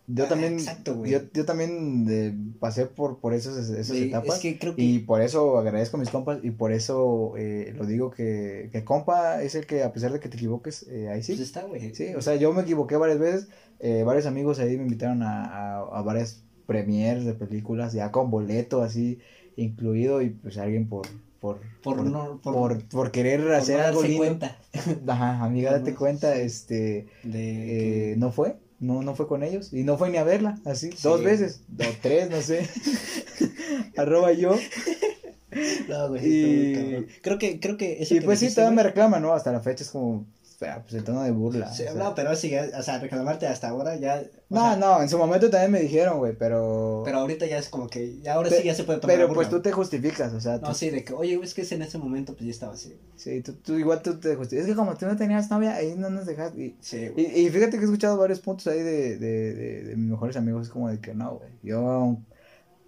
[0.08, 4.42] yo Ah, también, exacto, yo, yo también eh, pasé por, por esas, esas etapas es
[4.42, 7.86] que creo que- y por eso agradezco a mis compas y por eso eh, lo
[7.88, 11.24] digo que, que compa es el que a pesar de que te equivoques, eh, ahí
[11.24, 11.34] sí.
[11.34, 11.96] Pues está, güey.
[11.96, 13.48] Sí, o sea, yo me equivoqué varias veces,
[13.88, 18.32] eh, varios amigos ahí me invitaron a, a, a varias premiers de películas, ya con
[18.32, 19.20] boleto así
[19.56, 21.08] incluido y pues alguien por...
[21.40, 24.18] Por, Por no- por- por, por querer Por hacer no algo lindo.
[24.18, 24.58] cuenta
[25.08, 29.72] Ajá, amiga, date no- cuenta, este, de eh, no fue, no, no fue con ellos
[29.72, 30.98] y no fue ni a verla, así, Sí.
[31.04, 32.68] dos veces, o tres, no sé,
[33.98, 34.56] arroba yo,
[35.88, 37.06] No, güey, y-.
[37.22, 39.34] Creo que, creo que eso y que pues sí, todavía me reclama, ¿no?
[39.34, 40.26] Hasta la fecha es como,
[40.62, 41.72] ah, pues el tono de burla.
[41.74, 41.94] Sí, o sea.
[41.96, 44.24] no, pero sí, o sea, reclamarte hasta ahora ya.
[44.50, 47.02] no, sea, no, en su momento también me dijeron, güey, pero...
[47.06, 49.16] Pero ahorita ya es como que, ya ahora Pe- sí ya se puede tomar.
[49.16, 51.62] Pero pues tú te justificas, o sea, No, tú, sí, de que, oye, es que
[51.76, 52.96] en ese momento pues ya estaba así.
[53.16, 54.68] sí, tú, tú igual tú te justificas.
[54.68, 56.62] Es que como tú no tenías novia, ahí no nos dejaste.
[56.62, 57.40] Y, Sí, y, güey.
[57.46, 60.68] y fíjate que he escuchado varios puntos ahí de, de, de, de mis mejores amigos,
[60.68, 62.26] es como de que no, güey, yo aún,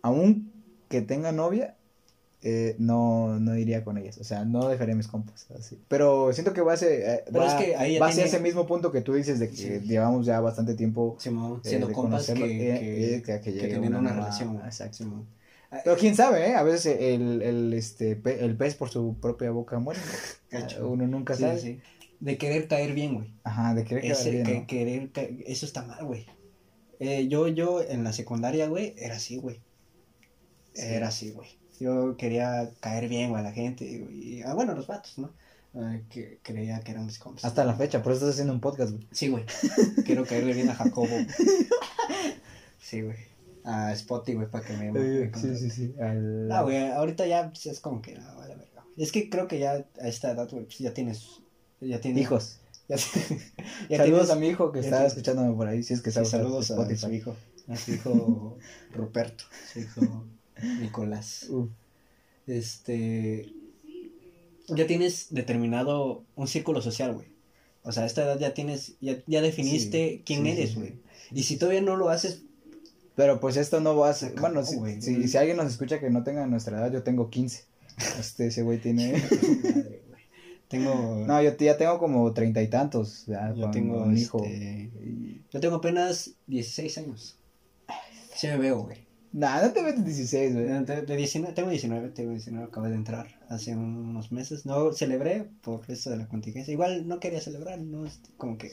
[0.02, 0.52] aún
[0.90, 1.77] que tenga novia,
[2.44, 5.80] eh, no, no iría con ellas, o sea, no dejaré a mis compas, así.
[5.88, 8.92] Pero siento que va a ser, eh, va, es que ahí va ese mismo punto
[8.92, 9.80] que tú dices de que Sí.
[9.88, 12.34] llevamos ya bastante tiempo eh, siendo compas que,
[13.26, 14.62] que, que- teniendo una relación.
[14.66, 14.98] exacto.
[14.98, 15.26] Simón.
[15.70, 16.56] Ah, Pero quién sabe, ¿eh?
[16.56, 20.00] A veces el, el, este, pe- el pez por su propia boca muere.
[20.50, 20.88] Cacho.
[20.88, 21.60] Uno nunca sí, sabe.
[21.60, 21.80] sí.
[22.22, 23.34] De querer caer bien, güey.
[23.44, 24.68] Ajá, de querer Ese, bien, que, ¿no?
[24.68, 26.26] querer ca- eso está mal, güey.
[27.28, 29.60] Yo, yo en la secundaria, güey, era así, güey.
[30.74, 30.82] Sí.
[30.86, 31.50] Era así, güey.
[31.80, 33.86] Yo quería caer bien, a la gente.
[33.86, 35.32] Y, ah, bueno, los vatos, ¿no?
[35.76, 37.46] Ah, que creía que eran mis compas.
[37.46, 39.08] Hasta la fecha, por eso estás haciendo un podcast, güey.
[39.12, 39.46] Sí, güey.
[40.06, 41.08] Quiero caerle bien a Jacobo.
[42.80, 43.18] Sí, güey.
[43.66, 44.92] A Spotty, güey, para que me.
[44.94, 45.96] me sí, sí, sí.
[46.00, 46.48] Al...
[46.48, 48.86] No, güey, ahorita ya pues, es como que, no, vale, verga.
[48.96, 51.42] Es que creo que ya a esta edad, güey, pues ya tienes.
[51.82, 52.22] Ya tienes.
[52.24, 52.60] Hijos.
[52.90, 52.96] Ya,
[53.90, 56.10] ya saludos tienes- a mi hijo que está tienes- escuchándome por ahí, si es que
[56.10, 57.00] Sí, está saludos a Spotify.
[57.02, 57.36] su hijo.
[57.68, 58.58] A su hijo
[58.94, 59.44] Ruperto.
[59.74, 60.24] Su hijo
[60.82, 61.48] Nicolás.
[62.46, 63.54] Este.
[64.70, 67.28] Ya tienes determinado un círculo social, güey.
[67.84, 68.96] O sea, a esta edad ya tienes.
[69.00, 70.96] Ya, ya definiste Sí, quién sí, eres, güey.
[71.32, 72.42] Y si todavía no lo haces,
[73.16, 74.40] Pero pues esto no va a ser.
[74.40, 77.64] Bueno, si, si, si alguien nos escucha que no tenga nuestra edad, yo tengo 15.
[78.20, 79.14] Este, ese güey tiene.
[79.64, 80.02] madre.
[80.68, 81.24] Tengo.
[81.26, 83.26] No, yo ya tengo como treinta y tantos.
[83.26, 84.44] Ya, Yo tengo, un hijo.
[84.44, 84.92] este,
[85.52, 87.38] Yo tengo apenas 16 años.
[88.36, 89.07] Sí me veo, güey.
[89.38, 90.66] Nah, no te metes 16, güey.
[90.66, 94.66] De 19, tengo 19, tengo 19, acabo de entrar hace unos meses.
[94.66, 96.72] No celebré por eso de la contingencia.
[96.72, 98.72] Igual no quería celebrar, no es como que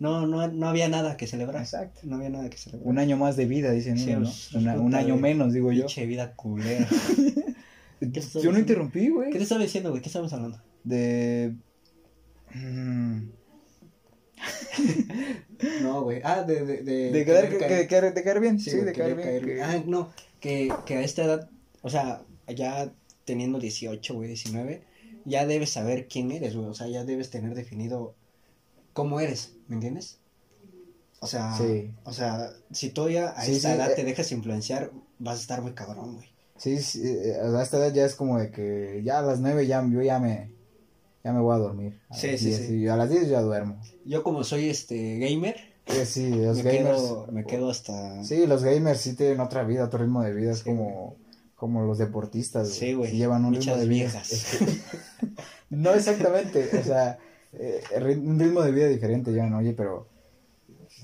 [0.00, 1.62] no no, no había nada que celebrar.
[1.62, 2.00] Exacto.
[2.02, 2.88] No había nada que celebrar.
[2.88, 4.22] Un año más de vida, dicen Sí, ¿no?
[4.22, 5.82] pues, Una- un año menos, digo yo.
[5.86, 6.88] Pinche vida culera.
[8.00, 9.30] ¿Qué estás Yo no interrumpí, güey.
[9.30, 10.02] ¿Qué te estaba diciendo, güey?
[10.02, 10.60] ¿Qué estamos hablando?
[10.82, 11.54] De...
[12.52, 13.28] Mm,
[15.82, 16.20] No, güey.
[16.24, 19.44] Ah, de de de, De quedar, que- caer- de caer bien, sí, de caer querer
[19.44, 19.56] bien.
[19.58, 21.48] que- Ah, no, que, que a esta edad,
[21.82, 22.92] o sea, ya
[23.24, 24.82] teniendo 18, güey, 19,
[25.24, 26.68] ya debes saber quién eres, güey.
[26.68, 28.14] O sea, ya debes tener definido
[28.92, 30.18] cómo eres, ¿me entiendes?
[31.20, 31.90] O sea, Sí.
[32.04, 33.94] o sea, si ya a Sí, esta sí, edad eh.
[33.96, 36.28] te dejas influenciar, vas a estar muy cabrón, güey.
[36.58, 39.66] Sí, sí, eh, a esta edad ya es como de que ya a las nueve
[39.66, 40.50] ya, yo ya me,
[41.24, 42.00] ya me voy a dormir.
[42.10, 42.76] A Sí, sí, 10, sí.
[42.80, 43.80] y a las 10 ya duermo.
[44.04, 45.56] Yo como soy este gamer,
[45.86, 47.00] Sí, sí, los me, gamers.
[47.02, 48.22] quedo, me quedo hasta...
[48.24, 51.16] Sí, los gamers sí tienen otra vida, otro ritmo de vida, es Sí, como,
[51.56, 52.68] como los deportistas.
[52.70, 54.04] Sí, güey, sí llevan un muchas ritmo de vida.
[54.04, 54.58] viejas.
[55.70, 57.18] no exactamente, o sea,
[57.52, 57.82] eh,
[58.16, 59.58] un ritmo de vida diferente ya, ¿no?
[59.58, 60.08] Oye, pero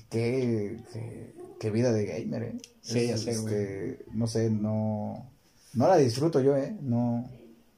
[0.09, 2.55] qué, qué, qué vida de gamer, ¿eh?
[2.81, 3.53] Sí, ya Es, sé, güey.
[3.53, 5.29] este, No sé, no,
[5.73, 6.75] no la disfruto yo, ¿eh?
[6.81, 7.29] No.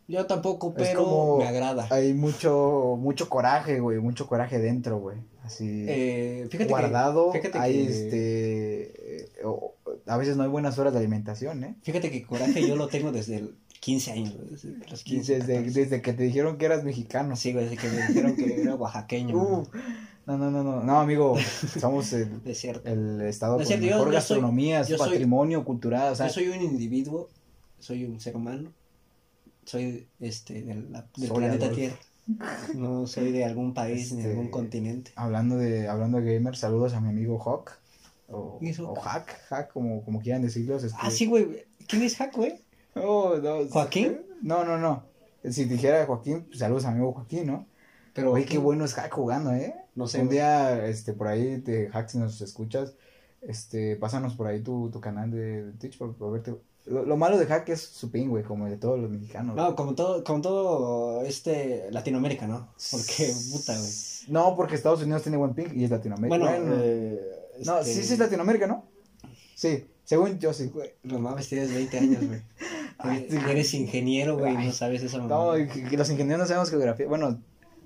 [0.07, 1.87] Yo tampoco, pero como- me agrada.
[1.91, 5.17] Hay mucho, mucho coraje, güey, mucho coraje dentro, güey.
[5.43, 7.31] Así Eh, fíjate guardado.
[7.31, 9.29] que, fíjate hay que- este, eh,
[10.05, 11.75] a veces no hay buenas horas de alimentación, ¿eh?
[11.83, 15.33] Fíjate que coraje yo lo tengo desde el 15 años, güey, desde los 15.
[15.39, 15.79] Desde, 14.
[15.81, 17.35] desde que te dijeron que eras mexicano.
[17.35, 19.35] Sí, güey, desde que me dijeron que era oaxaqueño.
[19.37, 19.67] Uh,
[20.25, 21.35] no, no, no, no, no, amigo,
[21.79, 22.29] somos el,
[22.85, 26.33] el estado es con cierto, mejor yo soy- gastronomía, soy- patrimonio cultural, o sea, yo
[26.33, 27.27] soy un individuo,
[27.79, 28.71] soy un ser humano,
[29.65, 31.75] soy este del, la- del Soy planeta Adolfo.
[31.75, 31.95] Tierra.
[32.75, 35.11] No soy de algún país ni de Este, algún continente.
[35.15, 37.71] hablando de, hablando de gamers, saludos a mi amigo Hawk,
[38.29, 40.83] o, o Hack, Hack, como, como quieran decirlos.
[40.83, 41.65] Este, Ah, sí, güey.
[41.87, 42.61] ¿Quién es Hack, güey?
[42.95, 44.19] Oh, no, ¿Joaquín?
[44.41, 45.03] No, no, no.
[45.49, 47.67] Si dijera Joaquín, pues, saludos a mi amigo Joaquín, ¿no?
[48.13, 49.73] Pero, Oye, qué bueno es Hack jugando, ¿eh?
[49.95, 50.37] No sé, Un güey.
[50.37, 52.93] día, este, por ahí, de Hack, si nos escuchas,
[53.41, 56.55] este, pásanos por ahí tu, tu canal de Twitch para, para verte.
[56.85, 59.55] Lo, lo malo de Hack es su ping, güey, como de todos los mexicanos.
[59.55, 62.73] No, como todo, como todo este Latinoamérica, ¿no?
[62.91, 63.91] Porque, puta, güey.
[64.27, 66.37] No, porque Estados Unidos tiene buen ping y es Latinoamérica.
[66.37, 67.19] Bueno, eh,
[67.65, 68.85] No, este, sí, sí es Latinoamérica, ¿no?
[69.55, 70.67] Sí, según yo sí.
[70.73, 72.41] Güey, no mames, tienes 20 años, güey.
[72.97, 75.19] Ay, Eres- ingeniero, güey, no sabes eso.
[75.19, 75.53] No,
[75.89, 77.07] que los ingenieros no sabemos geografía.
[77.07, 77.41] Bueno,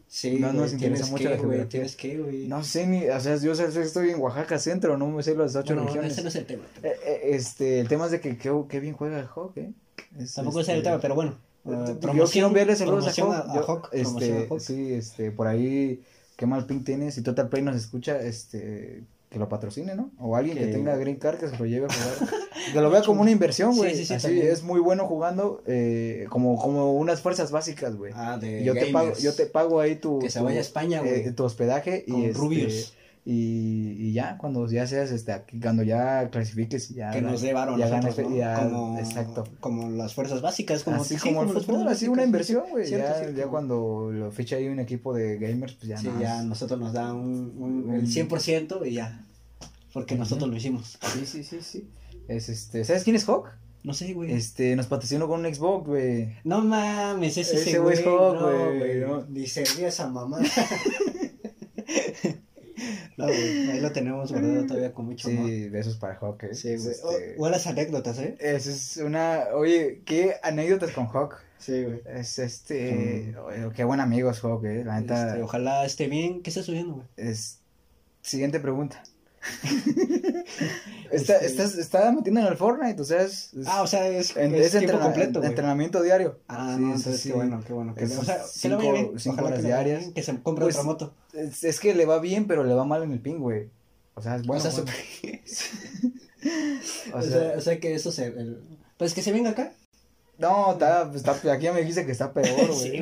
[0.08, 1.70] sí, no no, nos interesa mucho que, la geografía.
[1.70, 2.48] tienes que, güey.
[2.48, 5.56] no sé ni, o sea, yo sé, estoy en Oaxaca Centro, no me sé las
[5.56, 6.14] ocho Bueno, regiones.
[6.14, 6.64] ese no es el tema.
[6.84, 9.72] Eh, eh, este, el tema es de que qué, qué bien juega Hawk, ¿eh?
[10.20, 11.38] Es, Tampoco es el este, tema, pero bueno.
[11.66, 13.90] Yo eh, quiero promoción- enviarle saludos a Hawk.
[13.90, 14.60] Promoción este, a Hawk.
[14.62, 16.02] sí, este, por ahí,
[16.38, 17.16] qué mal ping tienes.
[17.16, 20.12] Si Total Play nos escucha, este, que lo patrocine, ¿no?
[20.20, 22.32] O alguien que, Que- tenga Green Card que se lo lleve a jugar.
[22.74, 23.96] que lo vea como una inversión, Sí, güey.
[23.96, 24.48] sí, sí, Así también.
[24.48, 28.14] es muy bueno jugando, eh, como, como unas fuerzas básicas, güey.
[28.16, 30.62] Ah, de yo te pago, yo te pago ahí tu, Que se tu, vaya a
[30.62, 31.28] España, güey.
[31.28, 32.94] eh, tu hospedaje y Con este, rubios.
[33.30, 37.52] Y, y ya cuando ya seas este aquí, cuando ya clasifiques ya que nos dé
[37.52, 38.36] varo a ya ¿no?
[38.38, 39.44] ya- como, exacto.
[39.60, 42.90] como las fuerzas básicas, como, así sí, como el fútbol, así una inversión, güey.
[42.90, 43.38] Ya, cierto.
[43.38, 46.22] ya cuando lo ficha ahí un equipo de gamers, pues ya Sí, no.
[46.22, 49.26] ya nosotros nos da un, un- el Un- 100% y ya.
[49.92, 50.98] Porque nosotros lo hicimos.
[51.14, 51.90] Sí, sí, sí, sí.
[52.30, 53.50] Es este, ¿sabes quién es Hawk?
[53.84, 54.32] No sé, güey.
[54.32, 56.30] Este, nos patrocinó con un Xbox, güey.
[56.46, 59.26] No mames, ese, güey es Hawk, no, güey, no.
[59.28, 60.40] Ni servía esa mamá.
[63.18, 63.70] no, güey.
[63.72, 65.48] Ahí lo tenemos guardado todavía con mucho amor.
[65.48, 66.44] Sí, besos para Hawk.
[66.44, 66.54] eh.
[66.56, 66.90] Sí, güey.
[66.92, 68.36] Este, O- Buenas anécdotas, ¿eh?
[68.40, 71.36] Esa es una, oye, qué anécdotas con Hawk.
[71.58, 72.02] Sí, güey.
[72.06, 74.84] Es este, oye, qué buen amigo es Hawk, eh.
[74.86, 76.42] La neta, Este, ojalá esté bien.
[76.44, 77.08] ¿Qué estás subiendo, güey?
[77.18, 77.60] es,
[78.22, 79.02] siguiente pregunta.
[81.12, 84.08] está, Este- estás, está metiendo en el Fortnite, o sea, es, es- Ah, o sea,
[84.10, 85.50] es, en- es es tiempo entrena- completo, güey.
[85.50, 86.40] entrenamiento diario.
[86.48, 87.30] Ah, Sí, no, sí, entonces sí.
[87.30, 87.96] qué bueno, qué bueno.
[87.96, 89.12] Que, o sea, que cinco- vaya bien.
[89.20, 90.00] cinco horas que diarias.
[90.00, 91.14] bien, Que se compre Pues, otra moto.
[91.34, 93.70] Es, que le va bien, pero le va mal en el ping, güey.
[94.16, 94.64] O sea, es bueno.
[94.64, 94.92] o, sea, bueno.
[97.14, 98.28] O o, sea, sea, o sea que eso se...
[98.28, 98.62] el-
[98.98, 99.74] Pues que se venga acá.
[100.38, 103.02] no, está, está, aquí ya me dijiste que está peor, güey.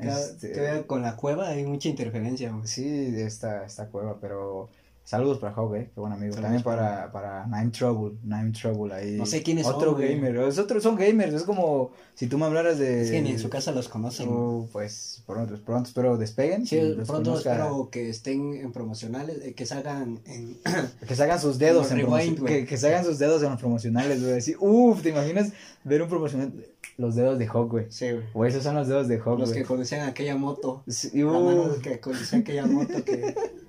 [0.00, 2.66] Este, que con la cueva hay mucha interferencia, güey.
[2.66, 4.68] Sí, esta, esta cueva, pero
[5.04, 6.32] saludos para eh, qué buen amigo.
[6.34, 9.16] Saludos También para, para Nine Trouble, Nine Trouble ahí.
[9.16, 10.14] No sé quiénes son, Otro güey.
[10.14, 13.02] gamer, es otro, son gamers, es como si tú me hablaras de...
[13.02, 14.26] Es que ni en su casa los conocen.
[14.28, 14.38] güey.
[14.40, 16.66] Oh, pues pronto, pronto espero despeguen.
[16.66, 20.58] Sí, y los pronto conozca- espero que estén en promocionales, eh, que salgan en...
[21.08, 22.60] Que se hagan sus dedos en rewind, güey.
[22.60, 24.38] que, que se hagan sus dedos en los promocionales, güey.
[24.38, 26.52] Así, uff, ¿te imaginas ver un promocional?
[26.96, 27.86] Los dedos de Hawk, güey.
[27.88, 28.24] sí, güey.
[28.34, 29.62] O esos son los dedos de Hawk, Los güey.
[29.62, 30.82] que conocían aquella moto.
[30.86, 33.34] Sí, La mano que conocían aquella moto que...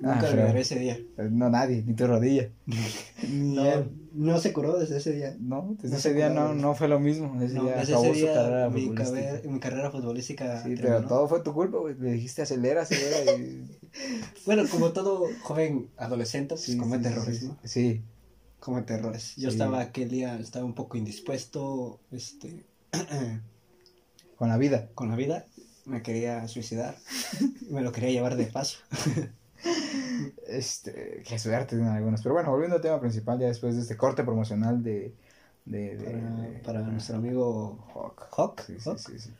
[0.00, 0.98] Nunca Ah, ese día.
[1.30, 2.48] No, nadie, ni tu rodilla.
[3.28, 3.90] Ni No, él.
[4.14, 5.36] no se curó desde ese día.
[5.38, 7.40] No, desde No ese se día no, no fue lo mismo.
[7.42, 9.20] Ese No, día desde acabó ese su día carrera mi, futbolística.
[9.28, 11.94] cabe- mi carrera futbolística Sí, pero todo fue tu culpa, güey.
[11.98, 13.78] Le dijiste acelera, acelera y...
[14.46, 17.58] Bueno, como todo joven adolescente, pues Sí, comete sí, errores, sí, ¿no?
[17.64, 18.02] Sí,
[18.60, 19.34] Comete errores.
[19.36, 22.64] Yo estaba aquel día, estaba un poco indispuesto, este,
[24.36, 24.88] con la vida.
[24.94, 25.46] con la vida.
[25.86, 26.96] Me quería suicidar.
[27.70, 28.78] me lo quería llevar de paso.
[30.46, 32.22] Este, qué suerte tienen algunos.
[32.22, 35.14] Pero bueno, volviendo al tema principal, ya después de este corte promocional de...
[35.64, 38.28] de, de- Para, de- para nuestro amigo Hawk.
[38.36, 38.60] Hawk.
[38.66, 39.30] Sí, sí, Hawk, sí, sí.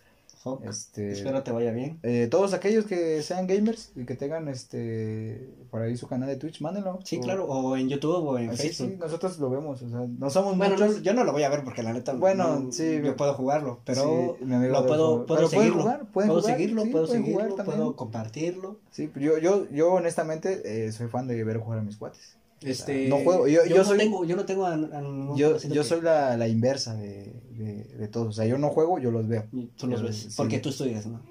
[0.64, 1.12] Este...
[1.12, 1.98] Espero te vaya bien.
[2.02, 6.36] Eh, todos aquellos que sean gamers y que tengan este por ahí su canal de
[6.36, 6.98] Twitch, mándenlo.
[7.04, 8.90] Sí, O- claro, o en YouTube o en Facebook.
[8.90, 10.96] sí, nosotros lo vemos, o sea, no somos Bueno, muchos.
[10.96, 13.34] no, yo no lo voy a ver porque la neta Bueno, no- sí, yo puedo
[13.34, 17.22] jugarlo, pero Sí, lo puedo, puedo Pero seguirlo, jugar, puedo jugar, seguirlo, sí, puedo jugar
[17.22, 18.76] seguirlo, puedo compartirlo.
[18.90, 22.36] Sí, yo, yo, yo honestamente eh, soy fan de ver jugar a mis cuates.
[22.62, 25.02] Este, no juego, yo- yo no soy- tengo, yo no tengo a, a
[25.36, 28.28] Yo, yo soy la, la inversa de, de, de todos.
[28.28, 29.44] O sea, yo no juego, yo los veo.
[29.76, 30.28] Tú los yo- ves, sí.
[30.36, 31.22] porque tú estudias, ¿no?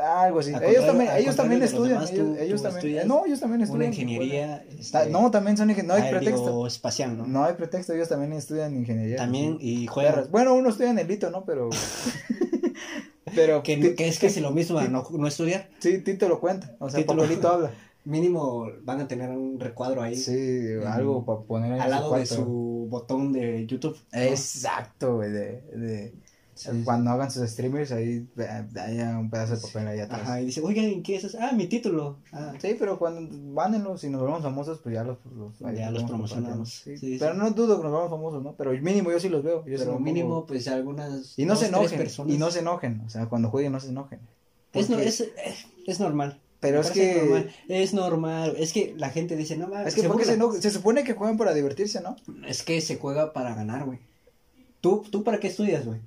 [0.00, 0.52] Algo así.
[0.54, 1.98] Ellos también, ellos también estudian.
[1.98, 3.08] demás, ellos tú- ellos tú también.
[3.08, 3.92] No, ellos también Una estudian.
[3.92, 6.44] ingeniería Está- este, no, también son ingen- No hay pretexto.
[6.46, 7.26] aeroespacial, ¿no?
[7.26, 9.16] No hay pretexto, ellos también estudian ingeniería.
[9.16, 10.28] También, y juegan.
[10.30, 11.44] Bueno, uno estudia en el Lito, ¿no?
[11.44, 11.68] Pero.
[13.34, 13.62] pero.
[13.62, 15.68] que, que es casi lo mismo no, no estudiar.
[15.78, 16.74] Sí, Tito lo cuenta.
[16.78, 17.70] O sea, Tito lo- Papelito habla.
[18.04, 22.26] Mínimo van a tener un recuadro ahí Sí, algo para poner ahí al lado de
[22.26, 23.96] su botón de YouTube.
[24.12, 24.18] ¿no?
[24.20, 25.30] Exacto, güey.
[25.30, 26.14] De, de,
[26.54, 30.20] Sí, cuando hagan sus streamers, ahí eh, haya un pedazo de papel ahí atrás.
[30.20, 31.38] Ajá, y dice, oigan, ¿qué es eso?
[31.40, 32.18] Ah, mi título.
[32.32, 35.16] Ah, Sí, pero cuando vánenlo, si nos volvemos famosos, pues ya los,
[35.74, 36.82] Ya los promocionamos.
[36.84, 38.56] Sí, Sí, pero no dudo que nos vamos famosos, ¿no?
[38.56, 39.64] Pero mínimo yo sí los veo.
[39.64, 41.38] Yo pero mínimo, pongo- pues algunas.
[41.38, 41.98] Y no dos, se enojen.
[41.98, 42.34] personas.
[42.34, 43.00] Y no se enojen.
[43.06, 44.20] O sea, cuando jueguen, no se enojen.
[44.74, 45.24] Es, no- es,
[45.86, 46.40] es normal.
[46.60, 47.14] Pero es que.
[47.22, 47.54] normal.
[47.68, 48.54] Es normal.
[48.58, 49.88] Es que la gente dice, no mames.
[49.88, 50.02] Es que,
[50.60, 52.16] se supone que juegan para divertirse, ¿no?
[52.46, 53.98] Es que se juega para ganar, güey.
[54.80, 56.00] ¿Tú, ¿Tú para qué estudias, güey?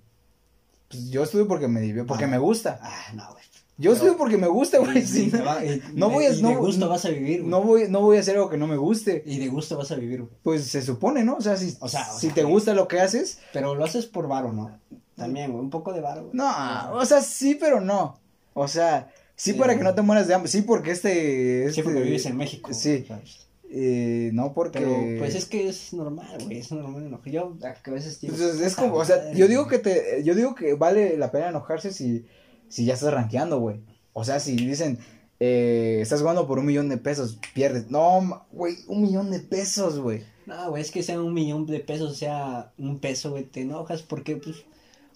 [0.89, 2.28] Pues yo estudio porque me divierto, porque Ah.
[2.28, 2.80] me gusta.
[2.82, 3.44] Ah, no, güey.
[3.78, 5.02] Yo Pero- estudio porque me gusta, güey.
[5.06, 7.50] Sí, y- no voy a- y de no- gusto vas a vivir, güey.
[7.50, 9.24] no voy, no voy a hacer algo que no me guste.
[9.26, 10.34] Y de gusto vas a vivir, güey.
[10.44, 11.36] Pues se supone, ¿no?
[11.38, 13.84] O sea, si, O sea, o si sea, te gusta lo que haces, Pero lo
[13.84, 14.80] haces por varo, ¿no?
[15.16, 15.63] También, güey.
[15.63, 16.34] Un poco de varo, güey.
[16.36, 18.20] no, o sea, sí, pero no.
[18.54, 19.58] O sea, sí, Sí.
[19.58, 21.63] para que no te mueras de hambre, sí porque este...
[21.65, 22.74] Sí, este porque vives en México.
[22.74, 23.06] Sí.
[23.08, 23.48] ¿sabes?
[23.76, 24.80] Eh, no porque...
[24.80, 27.32] Pero pues es que es normal, güey, es normal enojar.
[27.32, 29.78] Yo a veces digo, Pues, es, es "Puta como, o sea, yo digo güey".
[29.78, 32.26] que te, yo digo que vale la pena enojarse si,
[32.69, 33.80] si ya estás rankeando, güey.
[34.13, 35.00] O sea, si dicen,
[35.39, 37.89] eh, estás jugando por un millón de pesos, pierdes.
[37.89, 40.22] No, güey, un millón de pesos, güey.
[40.46, 44.04] No, güey, es que sea un millón de pesos, sea un peso, güey, te enojas
[44.04, 44.58] porque, pues,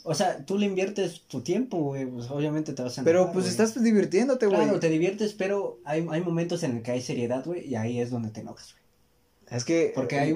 [0.07, 3.33] o sea, tú le inviertes tu tiempo, güey, pues obviamente te vas a Pero enojar,
[3.33, 3.51] pues güey.
[3.51, 4.59] estás divirtiéndote, güey.
[4.61, 7.99] Claro, te diviertes, pero hay, hay momentos en el que hay seriedad, güey, y ahí
[7.99, 8.87] es donde te enojas, güey.
[9.49, 9.93] Es que...
[9.95, 10.35] Porque eh, hay,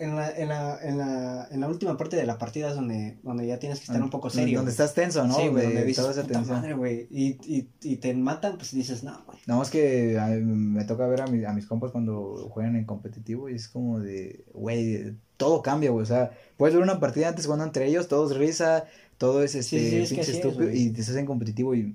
[0.00, 3.16] en la, en la, en la, en la última parte de la partida es donde,
[3.22, 4.58] donde ya tienes que estar un poco serio.
[4.58, 4.82] Donde güey.
[4.84, 5.36] estás tenso, ¿no?
[5.36, 6.56] Sí, güey, De donde dices, toda esa puta tensión.
[6.56, 9.38] madre, güey, y, y, y te matan, pues dices, no, güey.
[9.46, 12.84] No, es que a me toca ver a, mi- a mis compas cuando juegan en
[12.84, 16.02] competitivo y es como de, güey, todo cambia, güey.
[16.02, 18.86] O sea, puedes ver una partida antes jugando entre ellos, todos risa,
[19.18, 21.74] todo es este Sí, sí, es que pinche es, estúpido y te estás en competitivo
[21.74, 21.94] y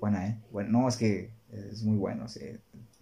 [0.00, 0.38] buena, ¿eh?
[0.50, 2.40] Bueno, no, es que es muy bueno, sí.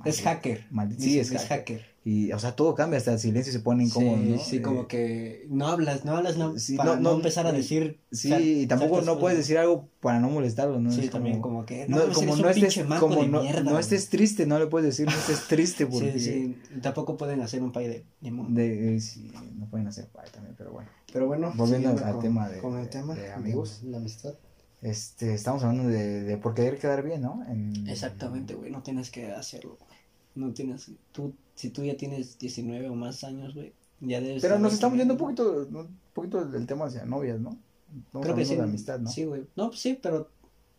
[0.05, 0.67] Es hacker.
[0.99, 1.81] sí, es, es hacker.
[1.81, 1.96] hacker.
[2.09, 4.39] Y, o sea, todo cambia, hasta el silencio se pone incómodo, sí, ¿no?
[4.39, 7.49] sí, Eh, como que no hablas, no hablas no, sí, para no, no, no, empezar
[7.49, 7.99] a y- decir.
[8.13, 10.93] Sí, y tampoco no puedes decir algo para no molestarlo, ¿no?
[10.93, 11.89] Sí, Es también como- como que.
[11.89, 15.07] No, como eres no estés, como no, mierda, no estés triste, no le puedes decir
[15.07, 16.13] no estés triste porque...
[16.21, 18.55] Sí, sí, tampoco pueden hacer un pay de limón.
[18.55, 20.89] De, eh, sí, no pueden hacer pay también, pero bueno.
[21.13, 23.81] Pero bueno, Volviendo al con- tema de- con el tema de amigos.
[23.83, 24.35] la amistad.
[24.81, 27.43] Este, estamos hablando de, de por querer quedar bien, ¿no?
[27.49, 29.79] En- Exactamente, güey, no tienes que hacerlo.
[30.37, 34.43] No tienes, tú, si tú ya tienes 19 o más años, güey, ya debes.
[34.43, 37.57] Pero nos estamos yendo un poquito, un poquito del tema hacia novias, ¿no?
[38.07, 38.55] Estamos Creo que sí.
[38.57, 39.11] de amistad, ¿no?
[39.11, 39.47] Sí, güey.
[39.57, 40.29] No, pues sí, pero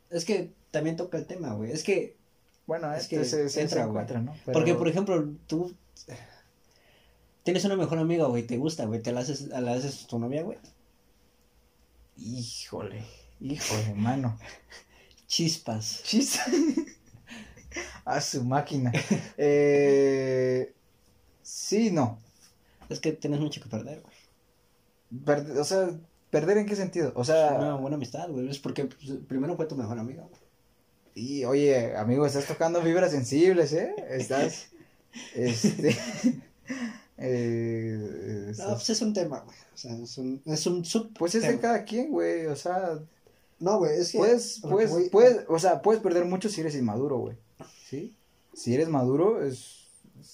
[0.10, 1.72] es que también toca el tema, güey.
[1.72, 2.16] Es que
[2.68, 3.90] Bueno, Es es que que se, se, entra, se güey.
[3.90, 4.34] encuentra, ¿no?
[4.46, 5.74] Pero- Porque, por ejemplo, tú
[7.44, 10.44] tienes una mejor amiga, güey, te gusta, güey, te la haces, la haces tu novia,
[10.44, 10.58] güey.
[12.18, 13.04] Híjole,
[13.40, 14.38] híjole, mano.
[15.28, 16.02] Chispas.
[16.04, 16.40] Chis.
[18.06, 18.92] A su máquina.
[19.38, 20.74] Eh,
[21.42, 22.20] sí, no.
[22.90, 24.16] Es que tienes mucho que perder, güey.
[25.26, 25.90] Perde- o sea,
[26.30, 27.12] ¿perder en qué sentido?
[27.16, 28.50] O sea, Una buena amistad, güey.
[28.50, 30.42] Es porque pues, primero fue tu mejor amiga, güey.
[31.16, 33.94] y oye, amigo, estás tocando fibras sensibles, ¿eh?
[34.10, 34.68] Estás,
[35.36, 35.98] este,
[37.18, 39.58] eh, No, pues es un tema, güey.
[39.74, 41.14] O sea, es un, es un sub.
[41.18, 43.00] pues es de cada quien, güey, o sea,
[43.60, 44.18] No, güey, es que.
[44.20, 47.38] puedes, puedes, voy- puedes, o sea, puedes perder mucho si eres inmaduro, güey,
[47.90, 48.16] ¿sí?
[48.54, 49.88] Si eres maduro, es,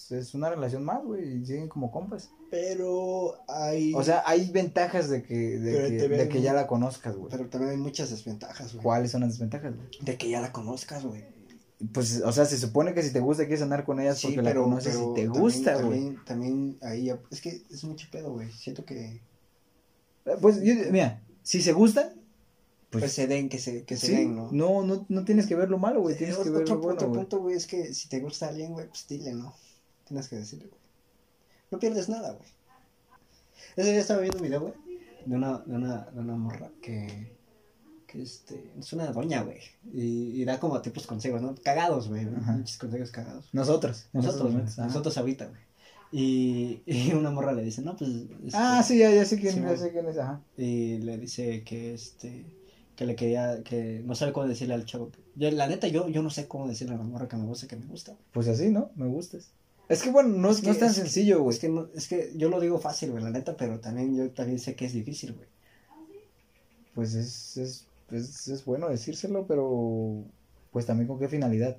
[0.09, 2.29] es una relación más, güey, y siguen como compas.
[2.51, 3.93] Pero hay.
[3.95, 7.31] O sea, hay ventajas de que, de que, de que ya la conozcas, güey.
[7.31, 8.83] Pero también hay muchas desventajas, güey.
[8.83, 9.87] ¿Cuáles son las desventajas, güey?
[10.01, 11.23] De que ya la conozcas, güey.
[11.93, 14.41] Pues, o sea, se supone que si te gusta quieres andar con ellas Sí, porque
[14.41, 15.99] la pero, conoces pero y te también- gusta, güey.
[15.99, 17.05] También, también ahí.
[17.05, 18.49] ya- Es que es mucho pedo, güey.
[18.51, 19.19] Siento que.
[20.41, 22.13] Pues, yo- mira, si se gustan,
[22.93, 24.49] Pues, pues, se den, que se, que se sí, den, ¿no?
[24.51, 26.81] no, no, no tienes que ver lo malo, güey, tienes Eh, que ver otro, lo
[26.81, 27.19] bueno, otro güey.
[27.21, 29.53] punto, güey, es que si te gusta alguien, güey, pues dile, ¿no?
[30.07, 30.79] Tienes que decirle, güey.
[31.71, 32.49] No pierdes nada, güey.
[33.75, 34.73] Ese día estaba viendo un video, güey,
[35.25, 37.35] de una, de una, de una morra que,
[38.05, 39.59] que este, es una doña, güey,
[39.91, 41.55] y, y da como tipos consejos, ¿no?
[41.63, 43.49] Cagados, güey, muchos consejos cagados.
[43.53, 44.85] Nosotros, Nosotros, güey, ajá.
[44.85, 45.61] nosotros ahorita, güey.
[46.15, 48.11] Y, y una morra le dice, no, pues...
[48.11, 49.79] este, Ah, sí, ya, ya sé quién, Sí, ya güey.
[49.79, 50.41] sé quién es, ajá.
[50.57, 52.45] y le dice que este
[52.95, 56.21] que le quería que no sabe cómo decirle al chavo yo la neta yo yo
[56.21, 58.69] no sé cómo decirle a la morra que me gusta que me gusta Pues así,
[58.69, 58.91] ¿no?
[58.95, 59.51] Me gustas.
[59.89, 61.55] Es que bueno, no, Es que- no es tan es sencillo, güey.
[61.55, 64.29] es que no, es que yo lo digo fácil güey la neta pero también yo
[64.31, 65.47] también sé que es difícil güey
[66.95, 70.23] Pues es, es, es, es bueno decírselo, pero
[70.71, 71.77] pues también con qué finalidad.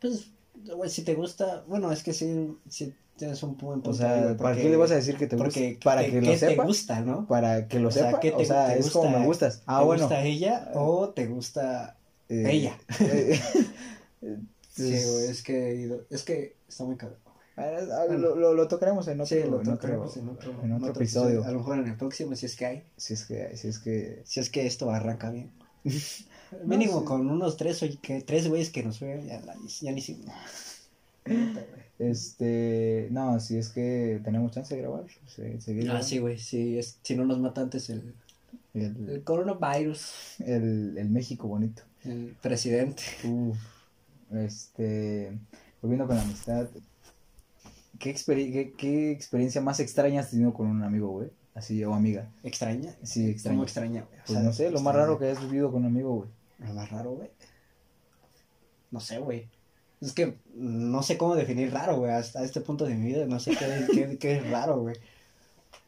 [0.00, 0.30] pues
[0.74, 4.22] güey si te gusta bueno es que sí sí tienes un buen punto O sea,
[4.22, 5.60] güey, ¿para qué le vas a decir que te gusta?
[5.84, 6.64] Para te- que ¿qué lo te sepa.
[6.64, 8.20] gusta no Para que lo O sea, sepa.
[8.20, 9.62] ¿qué te- o sea, te es como gusta- me gustas.
[9.66, 10.02] Ah, ¿Te bueno.
[10.04, 11.96] gusta ella o te gusta
[12.28, 12.78] eh, ella?
[13.00, 13.38] eh,
[14.70, 17.18] sí es- güey es que es que está muy cabrón
[17.56, 20.86] Ah, Lo, lo, lo tocaremos en otro, Sí, lo en otro, en otro, en otro
[20.88, 21.44] en episodio.
[21.44, 22.84] A lo mejor en el próximo, si es que hay.
[22.96, 25.50] Si es que, si es que, Si es que esto arranca bien.
[26.64, 27.04] Mínimo sí.
[27.04, 29.40] con unos tres, que, tres güeyes que nos vean, ya,
[29.80, 30.30] ya ni hicimos.
[31.98, 36.38] este, no, si es que tenemos chance de grabar, se- seguir Ah, sí, güey.
[36.38, 38.14] Si, es, si no nos mata antes el,
[38.74, 41.82] el, el coronavirus, el, el México bonito.
[42.04, 43.02] el presidente.
[43.24, 43.58] Uf,
[44.34, 45.32] este,
[45.82, 46.68] volviendo con la amistad,
[47.98, 51.28] ¿qué, experi- qué, qué experiencia más extraña has tenido con un amigo, güey?
[51.54, 52.28] Así, o amiga.
[52.44, 52.94] ¿Extraña?
[53.02, 54.00] Sí, ¿Cómo extraña.
[54.00, 54.20] extraña, güey?
[54.20, 54.98] O Pues sea, no sé, lo más extraña.
[54.98, 56.28] raro que hayas vivido con un amigo, güey.
[56.60, 57.30] Lo más raro, güey.
[58.90, 59.48] No sé, güey.
[60.00, 62.10] Es que no sé cómo definir raro, güey.
[62.12, 64.96] Hasta este punto de mi vida no sé qué, qué, qué es raro, güey.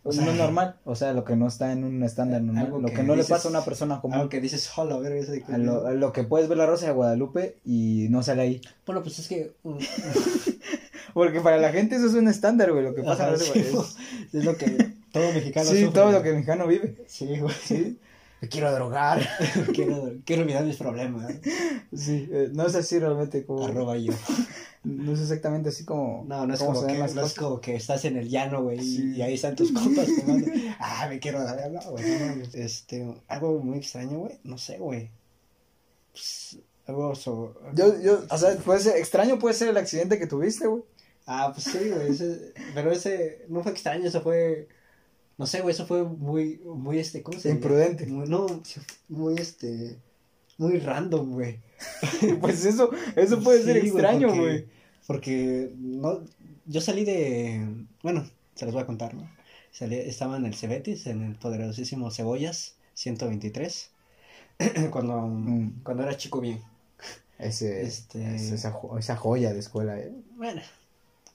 [0.04, 2.42] O Pues sea, no es normal, o sea, lo que no está en un estándar
[2.42, 4.16] normal, Algo lo que que, no le pasa a una persona común.
[4.16, 6.66] Algo que dices, hola, verga, ese de A lo, a lo que puedes ver la
[6.66, 8.60] Rosa de Guadalupe y no sale ahí.
[8.84, 9.52] Bueno, pues es que.
[9.62, 9.78] mm,
[11.14, 12.82] Porque para la gente eso es un estándar, güey.
[12.82, 13.96] Lo que pasa Ajá, sí, es,
[14.34, 16.16] es lo que todo mexicano Sí, sufre, todo güey.
[16.16, 16.96] lo que el mexicano vive.
[17.06, 17.54] Sí, güey.
[17.62, 17.98] Sí.
[18.42, 19.26] Me quiero drogar.
[19.74, 21.32] quiero, quiero olvidar mis problemas.
[21.94, 23.64] Sí, eh, no es así realmente como.
[23.64, 24.12] Arroba yo.
[24.84, 26.24] No es exactamente así como.
[26.26, 28.96] No, no es como, que, no es como que estás en el llano, güey, y-
[28.96, 29.12] Sí.
[29.14, 30.08] y ahí están tus compas.
[30.80, 32.42] Ah, me quiero dar, no, güey, no.
[32.52, 35.08] Este, algo muy extraño, güey, no sé, güey.
[36.10, 37.54] Pues, algo so...
[37.74, 40.82] Yo, yo, o sea, puede ser, extraño puede ser el accidente que tuviste, güey.
[41.26, 44.66] Ah, pues sí, güey, ese- pero ese no fue extraño, eso fue,
[45.38, 47.50] no sé, güey, eso fue muy, muy, este, ¿cómo se?
[47.50, 48.06] Imprudente.
[48.06, 48.46] Muy- no,
[49.08, 49.98] muy, este,
[50.58, 51.58] muy random, güey.
[52.40, 54.66] Pues eso, eso puede ser extraño, güey.
[55.06, 56.20] Porque, no,
[56.66, 57.66] yo salí de,
[58.02, 59.28] bueno, se los voy a contar, ¿no?
[59.72, 63.90] Salí, estaba en el Cebetis, en el poderosísimo Cebollas 123,
[64.90, 65.82] cuando, Mm.
[65.82, 66.60] cuando era chico bien.
[67.38, 70.12] Ese, Este- es esa, esa joya de escuela, eh.
[70.36, 70.62] Bueno,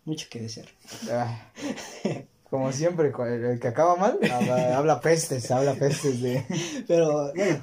[0.06, 0.66] mucho que decir.
[1.12, 1.52] Ah,
[2.50, 3.12] como siempre,
[3.52, 6.46] el que acaba mal, habla, habla pestes, habla pestes de...
[6.88, 7.60] Pero, bueno,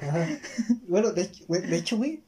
[0.87, 2.21] bueno, de, de hecho, güey,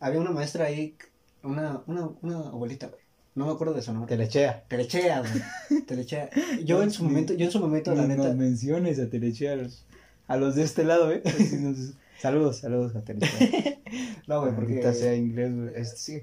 [0.00, 0.94] había una maestra ahí,
[1.42, 3.00] una, una, una abuelita, güey,
[3.34, 4.08] no me acuerdo de su nombre.
[4.16, 4.64] Telechea.
[4.68, 6.30] Telechea, güey, Telechea.
[6.64, 9.84] Yo en su momento, yo en su momento, la neta, menciones a Telechea, a los,
[10.26, 11.22] a los de este lado, ¿eh?
[11.60, 13.78] Nos- Saludos, saludos a Telechea.
[14.26, 14.92] no, güey, porque...
[14.92, 15.70] Sea inglés, güey.
[15.76, 16.22] Este, sí.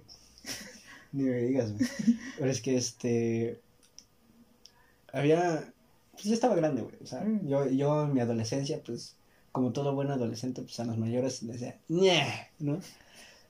[1.14, 1.90] Ni me digas, güey.
[2.38, 3.62] Pero es que este.
[5.16, 5.74] Había.
[6.13, 6.95] Pues ya estaba grande, güey.
[7.03, 7.47] O sea, Mm.
[7.47, 9.16] yo, yo en mi adolescencia, pues,
[9.51, 11.80] como todo buen adolescente, pues a los mayores les decía,
[12.59, 12.80] ¿no?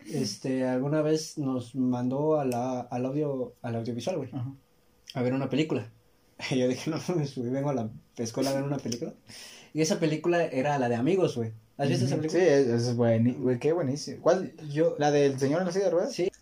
[0.08, 4.52] Este, alguna vez nos mandó a la, al audio, al audiovisual, güey, Ajá.
[5.16, 5.90] a ver una película.
[6.52, 9.14] Y yo dije, no, me subí, vengo a la escuela a ver una película.
[9.74, 11.54] Y esa película era la de amigos, güey.
[11.78, 12.44] ¿Has visto esa Sí, película?
[12.44, 13.44] es, es buenísimo.
[13.44, 14.22] Güey, qué buenísimo.
[14.22, 14.54] ¿Cuál?
[14.72, 16.14] Yo, ¿La del señor en la silla de ruedas?
[16.14, 16.30] Sí.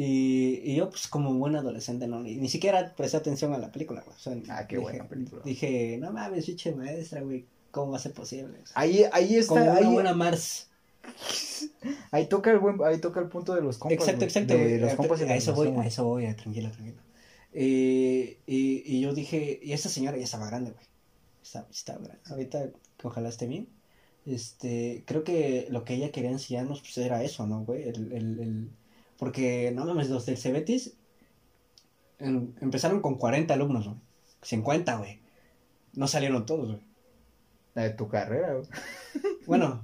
[0.00, 3.72] Y, y yo, pues, como buen adolescente, no, ni, ni siquiera presté atención a la
[3.72, 4.16] película, güey.
[4.16, 5.42] O sea, Ah, qué dije, buena película.
[5.44, 8.58] Dije, no mames, chiche maestra, güey, ¿cómo va a ser posible?
[8.62, 10.68] O sea, Ahí, ahí está, como una ahí, buena Mars.
[12.12, 13.98] ahí toca el buen, ahí toca el punto de los compas.
[13.98, 14.54] exacto, exacto.
[14.54, 17.02] De los compas a eso voy, a eso voy, a- tranquila, tranquila.
[17.52, 20.84] Eh, y, y yo dije, y esa señora ya estaba grande, güey.
[21.42, 22.20] Estaba, estaba grande.
[22.30, 22.70] Ahorita,
[23.02, 23.68] ojalá esté bien.
[24.26, 27.82] Este, creo que lo que ella quería enseñarnos, pues era eso, ¿no, güey?
[27.88, 28.68] El, el, el...
[29.18, 30.94] Porque, no mames, los del Cebetis
[32.18, 33.98] em- empezaron con 40 alumnos, güey.
[34.42, 35.20] 50, güey.
[35.94, 36.80] No salieron todos, güey.
[37.74, 38.66] La de tu carrera, güey.
[39.48, 39.82] Bueno,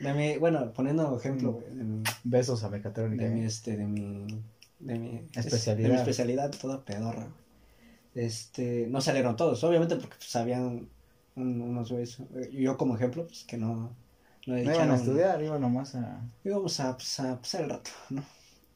[0.00, 3.24] de mi, bueno, poniendo ejemplo, güey, de mi, Besos a mecatrónica.
[3.24, 3.46] de mi, ¿eh?
[3.46, 4.42] este, de mi,
[4.78, 5.88] de mi Especialidad.
[5.88, 7.34] de mi especialidad toda pedorra, güey.
[8.26, 10.88] Este, no salieron todos, obviamente porque pues habían
[11.36, 13.94] un- unos güeyes, eh, yo como ejemplo, pues que no, no
[14.46, 16.22] No iban dedicaron- a estudiar, iban nomás a...
[16.42, 18.24] íbamos a, pues, a pasar el rato, ¿no?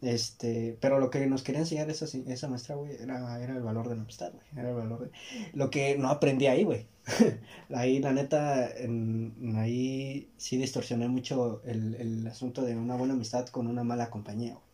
[0.03, 3.89] Este, pero lo que nos quería enseñar esa, esa maestra, güey, era, era el valor
[3.89, 5.13] de la amistad, güey, era el valor de...
[5.55, 6.89] Lo que no aprendí ahí, güey.
[7.75, 13.47] ahí, la neta, en, ahí sí distorsioné mucho el, el asunto de una buena amistad
[13.49, 14.65] con una mala compañía, güey.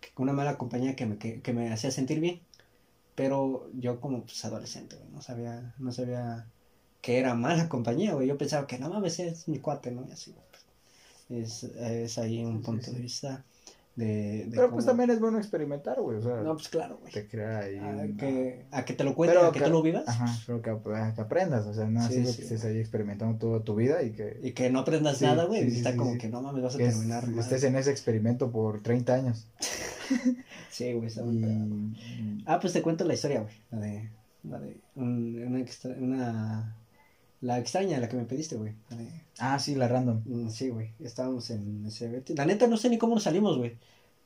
[0.00, 2.40] Que- Una mala compañía que me, que, que me hacía sentir bien,
[3.16, 6.46] pero yo como, pues, adolescente, güey, no sabía, no sabía
[7.02, 8.28] que era mala compañía, güey.
[8.28, 10.06] Yo pensaba que no mames, es mi cuate, ¿no?
[10.08, 10.46] Y así, güey.
[11.28, 12.96] Es, es ahí un Sí, punto sí.
[12.96, 13.44] de vista
[13.98, 16.18] de, de Pero pues también es bueno experimentar, güey.
[16.18, 17.12] O sea, No, pues claro, güey.
[17.12, 17.76] te crea ahí...
[17.78, 20.04] A una- que, a que te lo cuentes, a que que- tú lo vivas.
[20.06, 20.70] Ajá, pero que,
[21.14, 22.36] que aprendas, o sea, no Sí, así sí.
[22.36, 25.44] que estés ahí experimentando toda tu vida y que, Y que no aprendas Sí, nada,
[25.46, 25.62] güey.
[25.62, 26.18] sí, y sí, está sí, como sí.
[26.18, 27.26] que no mames, vas a que es- terminar.
[27.28, 27.38] mal.
[27.40, 29.46] estés en ese experimento por 30 años.
[30.70, 31.24] Sí, güey, está Y...
[31.26, 32.42] muy.
[32.46, 33.54] Ah, pues te cuento la historia, güey.
[33.72, 34.08] La de.
[34.44, 34.76] La de.
[34.94, 35.64] un- una,
[35.98, 36.76] una.
[37.40, 38.74] La extraña, la que me pediste, güey.
[39.38, 40.22] Ah, sí, la random.
[40.24, 42.22] Mm, Sí, güey, estábamos en ese.
[42.34, 43.78] La neta no sé ni cómo nos salimos, güey.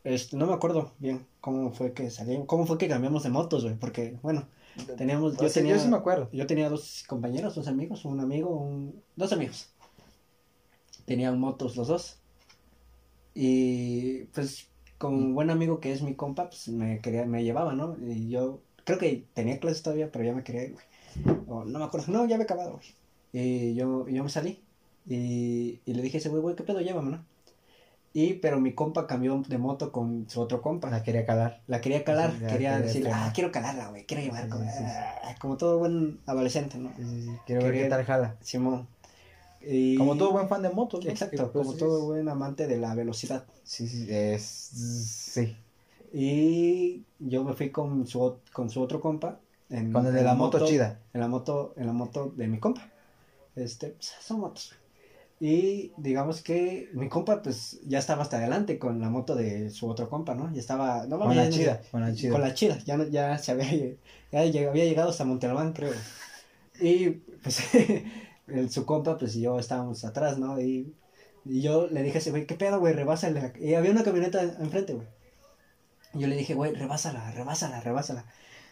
[0.04, 3.62] Este, no me acuerdo bien cómo fue que salimos, cómo fue que cambiamos de motos,
[3.62, 4.48] güey, porque, bueno,
[4.96, 6.28] teníamos, yo O sea, tenía, yo sí me acuerdo.
[6.32, 9.68] yo tenía dos compañeros, dos amigos, un amigo, un, dos amigos.
[11.04, 12.18] Tenían motos los dos.
[13.34, 17.74] Y, pues, como un buen amigo que es mi compa, pues, me quería, me llevaba,
[17.74, 17.96] ¿no?
[18.00, 20.84] Y yo, creo que tenía clases todavía, pero ya me quería ir, güey.
[21.46, 22.86] O no me acuerdo, no, ya había acabado, güey.
[23.32, 24.62] Y yo, yo me salí.
[25.06, 26.80] Y, y le dije a ese güey, güey, ¿qué pedo?
[26.80, 27.24] Llévame, ¿no?
[28.14, 30.90] Y, pero mi compa cambió de moto con su otro compa.
[30.90, 31.62] La quería calar.
[31.66, 34.70] La quería calar, Sí, quería quería decir, ah, quiero calarla, güey, quiero llevar, como, sí,
[34.78, 34.84] sí.
[34.86, 36.92] ah, como todo buen adolescente, ¿no?
[37.46, 38.36] Quiero ver qué tal jala.
[38.42, 38.86] Simón.
[39.62, 41.10] Y- Como todo buen fan de motos, ¿no?
[41.10, 43.46] Exacto, pues, como todo buen amante de la velocidad.
[43.64, 44.42] Sí, sí, es...
[44.42, 45.56] Sí.
[46.12, 49.38] Y yo me fui con su, con su otro compa.
[49.70, 51.00] En, Con el de la moto chida.
[51.14, 52.91] En la moto, en la moto de mi compa.
[53.56, 54.74] Este, pues, son motos.
[55.40, 59.88] Y digamos que mi compa, pues, ya estaba hasta adelante con la moto de su
[59.88, 60.52] otro compa, ¿no?
[60.54, 61.04] Ya estaba.
[61.06, 62.32] No, Con la chida, con la chida.
[62.32, 62.78] Con la chida.
[62.84, 63.66] Ya, no- ya se había,
[64.30, 65.92] ya lleg- había llegado hasta Montalbán, creo.
[66.80, 67.10] Y,
[67.42, 67.58] pues,
[68.46, 70.60] el, su compa, pues, y yo estábamos atrás, ¿no?
[70.60, 70.94] Y,
[71.44, 72.92] y yo le dije a ese güey, ¿qué pedo, güey?
[72.94, 73.52] Rebásale.
[73.60, 75.08] Y había una camioneta enfrente, güey.
[76.14, 78.26] Y yo le dije, güey, rebásala, rebásala, rebásala.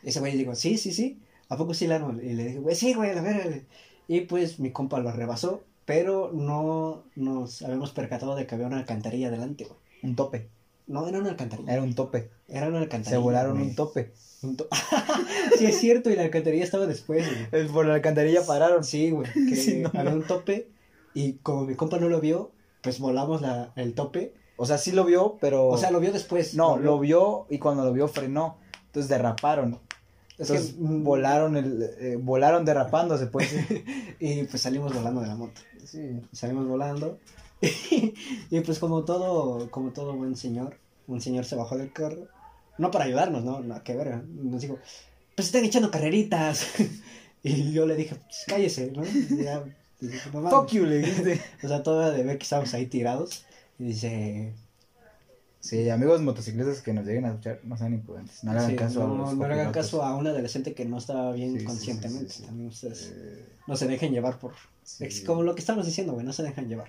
[0.04, 1.18] Y ese güey dijo, sí, sí, sí.
[1.48, 2.12] ¿A poco sí la no?
[2.22, 3.64] Y le dije, güey, sí, güey, a ver.
[4.12, 8.78] Y pues mi compa lo rebasó, pero no nos habíamos percatado de que había una
[8.78, 9.78] alcantarilla delante, güey.
[10.02, 10.48] Un tope.
[10.88, 11.72] No, era una alcantarilla.
[11.72, 12.28] Era un tope.
[12.48, 13.18] Era una alcantarilla.
[13.18, 13.68] Se volaron güey.
[13.68, 14.10] un tope.
[14.42, 14.66] Un to-
[15.58, 17.68] sí, es cierto, y la alcantarilla estaba después, güey.
[17.68, 18.82] Por la alcantarilla pararon.
[18.82, 19.30] Sí, güey.
[19.48, 20.66] Que Sí, no había un tope,
[21.14, 22.50] y como mi compa no lo vio,
[22.82, 24.34] pues volamos la, el tope.
[24.56, 25.68] O sea, sí lo vio, pero.
[25.68, 26.54] O sea, lo vio después.
[26.56, 28.56] No, lo vio y cuando lo vio frenó.
[28.86, 29.78] Entonces derraparon.
[30.40, 33.52] Es Entonces que, mm, volaron el, eh, volaron derrapándose, pues.
[34.20, 35.60] Y pues salimos volando de la moto.
[35.84, 36.20] sí.
[36.32, 37.18] salimos volando
[38.50, 40.76] y pues como todo como todo buen señor
[41.06, 42.26] un señor se bajó del carro
[42.78, 44.78] no para ayudarnos no no qué verga nos dijo
[45.36, 46.68] pues están echando carreritas
[47.42, 49.62] y yo le dije pues, cállese no Y ya,
[50.00, 50.52] dije, "No mames".
[50.58, 51.40] Fuck you, le dijiste.
[51.62, 53.44] o sea todavía de ver que estábamos ahí tirados
[53.78, 54.54] y dice
[55.60, 58.42] Sí, amigos motociclistas que nos lleguen a escuchar, no sean imprudentes.
[58.44, 59.90] No le hagan sí, caso a no, los no le hagan copilotos.
[59.90, 63.76] caso a un adolescente que no estaba bien Sí, conscientemente sí, también ustedes Eh, no
[63.76, 64.52] se dejen llevar por
[65.26, 66.88] como lo que estamos diciendo güey no se dejan llevar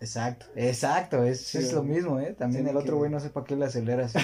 [0.00, 1.94] Exacto, exacto, es, es lo güey.
[1.96, 2.34] mismo, ¿eh?
[2.38, 4.12] También el otro que- güey no sé para qué le aceleras.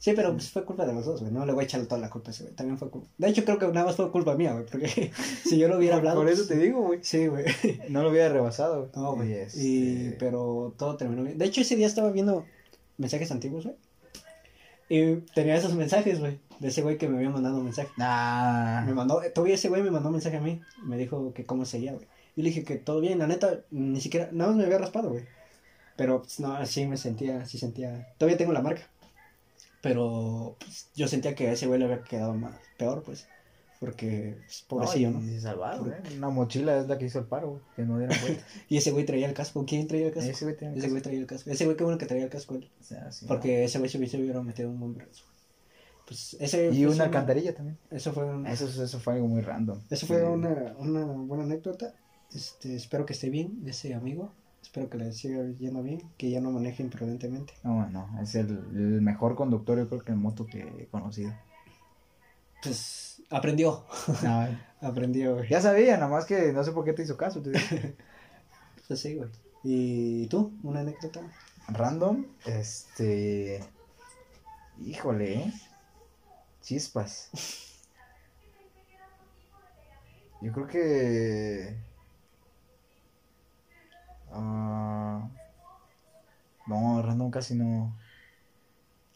[0.00, 1.32] Sí, pero pues fue culpa de los dos, güey.
[1.32, 2.54] No le voy a echarle toda la culpa a ese güey.
[2.54, 3.08] También fue culpa.
[3.18, 4.64] De hecho, creo que nada más fue culpa mía, güey.
[4.64, 5.10] Porque
[5.44, 6.20] si yo lo hubiera hablado.
[6.20, 7.00] Por eso te digo, güey.
[7.02, 7.44] Sí, güey.
[7.88, 8.92] No lo hubiera rebasado.
[8.94, 9.30] No, güey.
[9.30, 11.36] Y, este, Y, pero todo terminó bien.
[11.36, 12.44] De hecho, ese día estaba viendo
[12.98, 13.76] mensajes antiguos, güey.
[14.90, 16.38] Y tenía esos mensajes, güey.
[16.58, 17.90] De ese güey que me había mandado un mensaje.
[17.96, 18.82] Nah.
[18.82, 20.60] Me mandó, todavía ese güey me mandó un mensaje a mí.
[20.82, 22.06] Me dijo que cómo seguía, güey.
[22.36, 23.18] Yo le dije que todo bien.
[23.18, 25.24] La neta, ni siquiera, nada más me había raspado, güey.
[25.96, 28.14] Pero, pues, no, sí me sentía, sí sentía.
[28.18, 28.88] Todavía tengo la marca.
[29.82, 33.26] Pero, pues, yo sentía que a ese güey le había quedado más, peor, pues.
[33.80, 35.22] Porque, pues, pobrecillo, ¿no?
[35.22, 35.96] y se salvaron, ¿eh?
[36.16, 38.44] Una mochila es la que hizo el paro, güey, que no dieron cuenta.
[38.68, 39.64] Y ese güey traía el casco.
[39.64, 40.28] ¿Quién traía el casco?
[40.30, 41.50] Ese güey Ese traía el casco.
[41.50, 42.68] Ese güey, qué bueno que traía el casco él.
[42.80, 45.24] O sea, sí, Porque ese güey se hubiera metido un bombazo.
[46.06, 46.68] Pues, ese.
[46.70, 46.74] no.
[46.74, 47.78] Y una alcantarilla también.
[47.90, 49.80] Eso fue un- Eso, eso fue algo muy random.
[49.90, 50.22] Eso fue Sí.
[50.24, 51.94] una, una buena anécdota.
[52.34, 54.32] Este, espero que esté bien ese amigo.
[54.60, 57.52] Espero que le siga yendo bien, que ya no maneje imprudentemente.
[57.62, 61.32] No, no, es el, el mejor conductor, yo creo que en moto que he conocido.
[62.62, 63.84] Pues aprendió,
[64.22, 65.48] No, aprendió, güey.
[65.48, 67.42] ya sabía, nada más que no sé por qué te hizo caso.
[67.42, 67.52] te.
[68.86, 69.30] Pues sí, güey.
[69.64, 70.52] ¿Y tú?
[70.62, 71.20] ¿Una anécdota?
[71.68, 73.60] Random, este.
[74.78, 75.52] Híjole, ¿eh?
[76.62, 77.30] Chispas.
[80.40, 81.76] Yo creo que.
[84.30, 85.28] ah,
[86.66, 87.96] no, random casi no.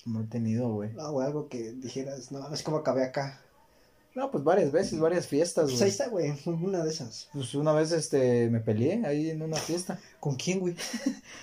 [0.05, 0.91] No he tenido, güey.
[0.99, 3.41] Ah, güey, algo que dijeras, no, es como acabé acá.
[4.15, 6.27] No, pues varias veces, varias fiestas, Pues ahí güey.
[6.29, 7.29] está, güey, una de esas.
[7.33, 9.99] Pues una vez este me peleé ahí en una fiesta.
[10.21, 10.75] ¿Con quién, güey?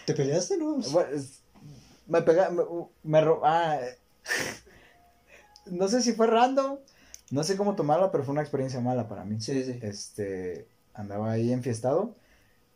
[0.06, 0.76] ¿Te peleaste, no?
[0.92, 1.40] Bueno, es-
[2.08, 2.64] me pega, me,
[3.04, 3.80] me ro- ah,
[5.68, 6.78] no sé si fue random,
[7.32, 9.40] no sé cómo tomarla, pero fue una experiencia mala para mí.
[9.40, 9.80] Sí, sí.
[9.82, 12.16] Este, andaba ahí enfiestado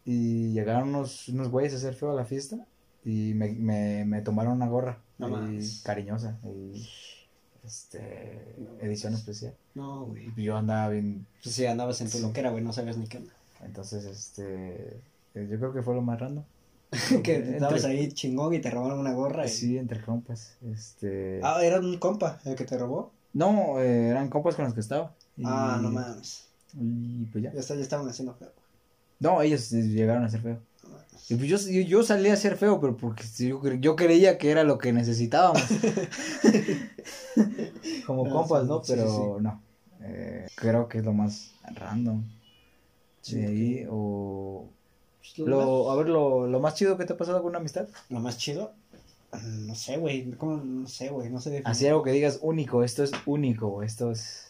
[0.06, 2.66] y llegaron unos, unos güeyes a hacer feo a la fiesta
[3.04, 6.88] y me, me, me tomaron una gorra No y cariñosa y
[7.66, 9.53] este edición especial.
[9.76, 10.32] No, güey.
[10.36, 12.24] Yo andaba bien, Pues sí, andabas en tu Sí.
[12.24, 13.34] loquera, güey, no sabías ni qué onda.
[13.66, 14.97] entonces este
[15.36, 16.43] eh, yo creo que fue lo más random.
[17.24, 19.45] que estabas ahí chingón y te robaron una gorra.
[19.45, 20.53] y- Sí, entre compas.
[20.72, 21.39] Este.
[21.43, 23.11] Ah, era un compa el que te robó.
[23.34, 25.14] No, eh, eran compas con los que estaba.
[25.38, 26.45] Y- Ah, no mames.
[26.80, 27.51] Y pues ya.
[27.53, 28.51] Ya, está, ya estaban haciendo feo.
[29.20, 30.59] No, ellos llegaron a ser feo.
[31.30, 34.51] Y pues yo, yo, yo salí a ser feo, pero porque yo, yo creía que
[34.51, 35.61] era lo que necesitábamos.
[38.05, 38.84] Como Ah, compas, ¿no?
[38.84, 39.61] sí, Pero no.
[40.01, 42.24] Eh, creo que es lo más random.
[43.22, 44.70] Sí, de ahí, que- o.
[45.22, 47.88] Pues, lo, a ver, lo, lo más chido que te ha pasado con una amistad.
[48.09, 48.74] lo más chido.
[49.32, 50.26] mm, No sé, güey.
[50.26, 51.30] No sé, güey.
[51.30, 51.68] No sé definir.
[51.70, 54.49] Así algo que digas único, esto es único, esto es.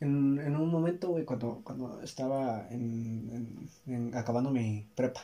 [0.00, 5.20] En, en un momento, güey, cuando, cuando estaba en, en- en- acabando mi prepa,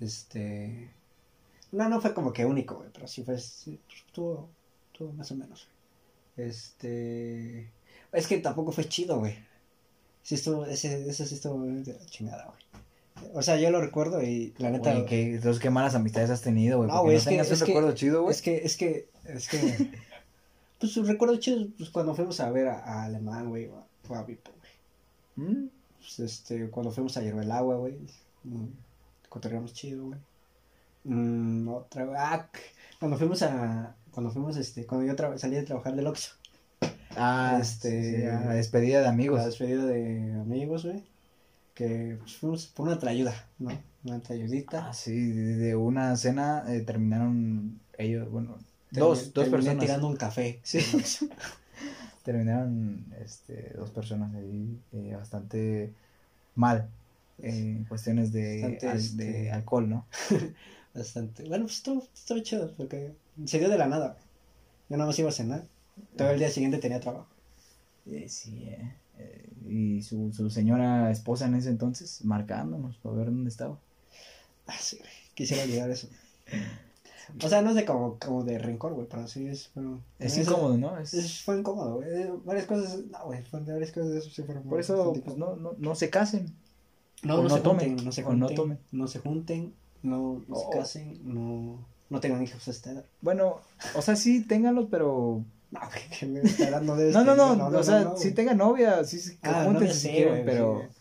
[0.00, 0.90] este...
[1.72, 4.48] No, no fue como que único, güey, pero sí fue, sí, estuvo,
[4.92, 5.68] estuvo más o menos.
[6.36, 7.70] Este...
[8.12, 9.36] Es que tampoco fue chido, güey.
[10.22, 13.32] Sí estuvo, ese, ese sí estuvo de la chingada, güey.
[13.34, 14.92] O sea, yo lo recuerdo y la neta...
[14.92, 16.90] Oye, ¿qué, entonces, ¿qué malas amistades has tenido, güey?
[16.90, 18.34] No, güey, no es que- es un que- recuerdo chido, güey.
[18.34, 19.90] Es que, es que, es que...
[20.80, 24.50] pues recuerdo chido, pues cuando fuimos a ver a, a Alemán, güey, o a Vipo,
[25.36, 25.48] güey.
[25.48, 25.68] ¿Mm?
[26.00, 27.94] pues, este, cuando fuimos a Hierba el Agua, güey,
[28.44, 28.66] mm,
[29.28, 30.18] cotorreamos chido, güey.
[31.04, 32.48] Mm, otra, ah,
[32.98, 36.34] cuando fuimos a, cuando fuimos, este, cuando yo salí de trabajar del Oxxo,
[37.16, 38.26] Ah, Este- este.
[38.26, 39.38] la despedida de amigos.
[39.40, 41.02] la despedida de amigos, güey,
[41.74, 43.70] que pues, fuimos por una trayuda, ¿no?
[44.04, 44.88] Una trayudita.
[44.88, 48.56] Ah, sí, de, una cena eh, terminaron ellos, bueno,
[48.92, 49.80] dos, dos personas.
[49.84, 50.60] tirando un café.
[50.62, 50.78] Sí.
[52.24, 55.92] Terminaron este, dos personas ahí eh, bastante
[56.54, 56.88] mal
[57.42, 60.06] eh, en cuestiones de, este, alcohol, ¿no?
[60.94, 61.44] Bastante.
[61.48, 63.12] Bueno, pues estuvo, estuvo chido porque
[63.44, 64.16] se dio de la nada.
[64.88, 65.66] Yo nada más iba a cenar.
[66.16, 67.28] Todo el día siguiente tenía trabajo.
[68.06, 73.26] Eh, sí, eh, eh, y su, su señora esposa en ese entonces marcándonos para ver
[73.26, 73.78] dónde estaba.
[74.66, 74.98] Ah, sí.
[75.34, 76.08] Quisiera olvidar eso.
[77.44, 79.70] O sea, no es de como, como de rencor, güey, pero sí es.
[79.76, 80.98] Bueno, Es incómodo, ¿no?
[80.98, 82.08] Es- es- fue incómodo, güey.
[82.10, 83.04] Eh, Varias cosas.
[83.08, 83.40] No, güey.
[83.44, 84.64] fue- Varias cosas de eso sí fueron.
[84.64, 86.52] por eso pues, no, no, no se casen.
[87.22, 88.78] No, no, no se tomen, junten, no se o no junten, tomen.
[88.92, 90.70] no se junten, no, no Oh.
[90.72, 93.04] se casen, no, no tengan hijos a esta edad.
[93.20, 93.56] Bueno,
[93.94, 95.44] o sea, sí, ténganlos, pero...
[95.70, 96.26] No, que
[96.64, 98.34] edad no debes No, no, no, tener- o sea, no, sí güey.
[98.34, 100.96] tengan novia, sí, sí, que Ah, novia si quieren, pero sí.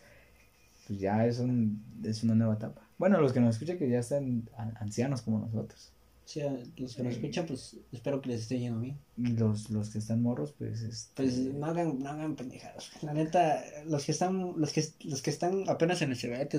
[0.88, 2.82] pues ya es, un, es una nueva etapa.
[3.00, 5.92] Bueno, los que nos escuchan que ya están an- ancianos como nosotros.
[6.30, 9.00] Sí, a los que nos escuchan, pues espero que les esté yendo bien.
[9.18, 10.84] Y los, los que están morros, pues...
[10.84, 12.92] Este, Pues no hagan, no hagan pendejadas.
[13.02, 16.18] La neta, los que están, los que, los que están apenas en el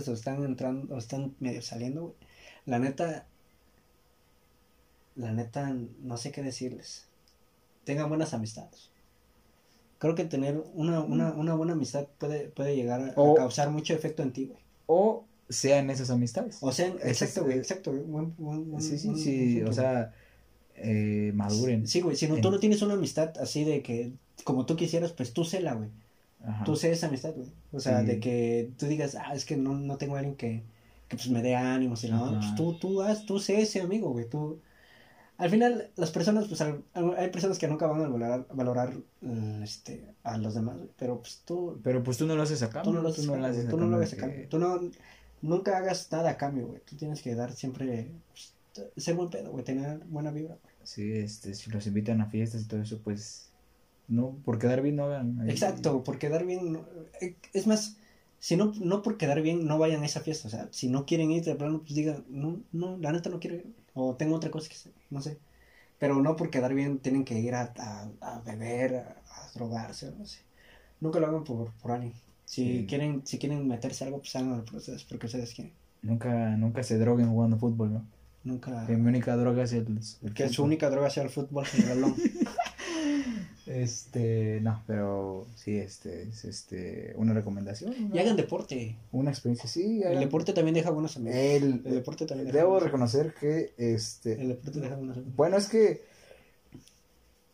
[0.08, 2.14] o están entrando, o están medio saliendo, güey.
[2.66, 3.28] La neta,
[5.14, 7.06] la neta, no sé qué decirles.
[7.84, 8.90] Tengan buenas amistades.
[9.98, 13.70] Creo que tener una, una, una buena amistad puede, puede llegar a, a O- causar
[13.70, 14.58] mucho efecto en ti, güey.
[14.86, 16.56] O sean esas amistades.
[16.62, 18.02] O sea, exacto, güey, exacto, güey.
[18.04, 20.14] Buen- buen- buen- sí, sí, sí, o sea,
[20.76, 21.86] eh, maduren.
[21.86, 24.12] Sí, güey, si no, En- tú no tienes una amistad así de que,
[24.44, 25.90] como tú quisieras, pues tú séla, güey.
[26.42, 26.64] Ajá.
[26.64, 27.48] Tú sé esa amistad, güey.
[27.72, 28.06] O sea, Sí.
[28.06, 30.62] de que tú digas, ah, es que no, no tengo a alguien que,
[31.08, 32.30] que pues me dé ánimos y Ajá.
[32.40, 34.28] pues tú, tú, haz, tú sé ese amigo, güey.
[34.28, 34.60] Tú...
[35.36, 36.82] Al final, las personas, pues al-
[37.16, 38.92] hay personas que nunca van a valorar, valorar
[39.22, 40.90] eh, este, a los demás, güey.
[40.98, 42.90] Pero pues tú, Pero pues tú no lo haces a cambio.
[42.90, 44.16] tú no lo haces, a cambio, haces güey, a tú no lo cambio hagas a
[44.16, 44.40] de cambio.
[44.42, 44.80] que- Tú no,
[45.42, 46.80] nunca hagas nada a cambio, güey.
[46.84, 48.54] Tú tienes que dar siempre, pues,
[48.96, 50.74] ser buen pedo, güey, tener buena vibra, güey.
[50.84, 53.50] Sí, este, si los invitan a fiestas y todo eso, pues
[54.08, 55.38] no, por quedar bien no hagan.
[55.40, 56.72] ahí- Exacto, por quedar bien.
[56.72, 56.86] no-
[57.20, 57.96] eh, Es más,
[58.38, 60.48] si no, no por quedar bien, no vayan a esa fiesta.
[60.48, 63.38] O sea, si no quieren ir de plano, pues digan, no, no, la neta no
[63.40, 63.66] quiero ir.
[63.94, 65.38] O tengo otra cosa que hacer, no sé.
[65.98, 70.10] Pero no por quedar bien tienen que ir a, a, a beber, a, a drogarse,
[70.18, 70.38] no sé.
[71.00, 72.14] Nunca lo hagan por, por alguien.
[72.50, 72.86] Si Sí.
[72.88, 75.72] quieren, si quieren meterse algo, pues háganlo por ustedes, porque ustedes quieren.
[76.02, 78.06] Nunca, nunca se droguen jugando fútbol, ¿no?
[78.42, 78.86] Nunca.
[78.86, 79.86] Que mi única droga es el,
[80.22, 80.66] el Que su fútbol.
[80.66, 82.14] única droga sea el fútbol y el balón.
[83.66, 87.92] Este, no, pero sí, este, es este, una recomendación.
[87.96, 88.20] y ¿no?
[88.20, 88.96] hagan deporte.
[89.12, 90.00] Una experiencia, sí.
[90.02, 91.36] El hagan- deporte también deja buenos amigos.
[91.38, 95.36] El- El deporte también deja debo reconocer que, este, El deporte deja buenos amigos.
[95.36, 96.02] Bueno, es que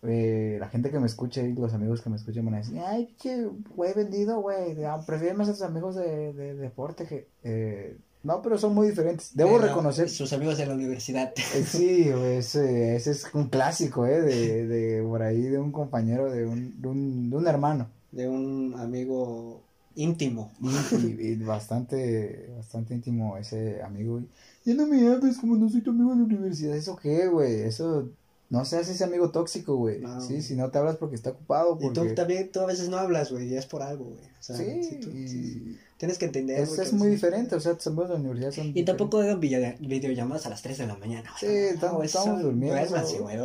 [0.07, 2.78] eh, la gente que me escucha y los amigos que me escuchan van a decir,
[2.78, 7.28] ay, che, güey, vendido, güey, ah, prefieren más a tus amigos de, de deporte que...
[7.42, 7.96] eh,
[8.26, 9.36] no, pero son muy diferentes.
[9.36, 10.09] Debo reconocer...
[10.09, 11.32] Sus amigos de la universidad.
[11.36, 14.20] eh, sí, ese, ese es un clásico, ¿eh?
[14.20, 17.88] De, de por ahí, de un compañero, de un, de un, de un hermano.
[18.11, 19.62] De un amigo
[19.94, 20.50] íntimo.
[20.90, 24.18] Y, y bastante, bastante íntimo ese amigo.
[24.18, 24.28] Y,
[24.64, 26.76] ya no me hables como no soy tu amigo de la universidad.
[26.76, 27.61] ¿Eso qué, güey?
[27.61, 28.09] Eso...
[28.49, 29.99] No seas ese amigo tóxico, güey.
[30.01, 30.42] No, sí, güey.
[30.42, 31.76] si no te hablas porque está ocupado.
[31.80, 32.11] Y Porque...
[32.11, 34.24] tú también, tú a veces no hablas, güey, y es por algo, güey.
[34.24, 36.61] O sea, Sí, tú- y tienes que entender.
[36.61, 38.84] es, güey, es que- muy diferente, o sea, tus amigos de la universidad son Y
[38.84, 41.28] tampoco hagan video- videollamadas a las 3 de la mañana.
[41.40, 43.36] Sí, estamos- eso, estamos durmiendo, duérmanse, güey.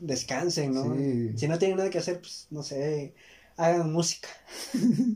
[0.00, 0.94] Descansen, ¿no?
[0.94, 1.32] Sí.
[1.38, 3.14] Si no tienen nada que hacer, pues, no sé,
[3.56, 4.28] hagan música.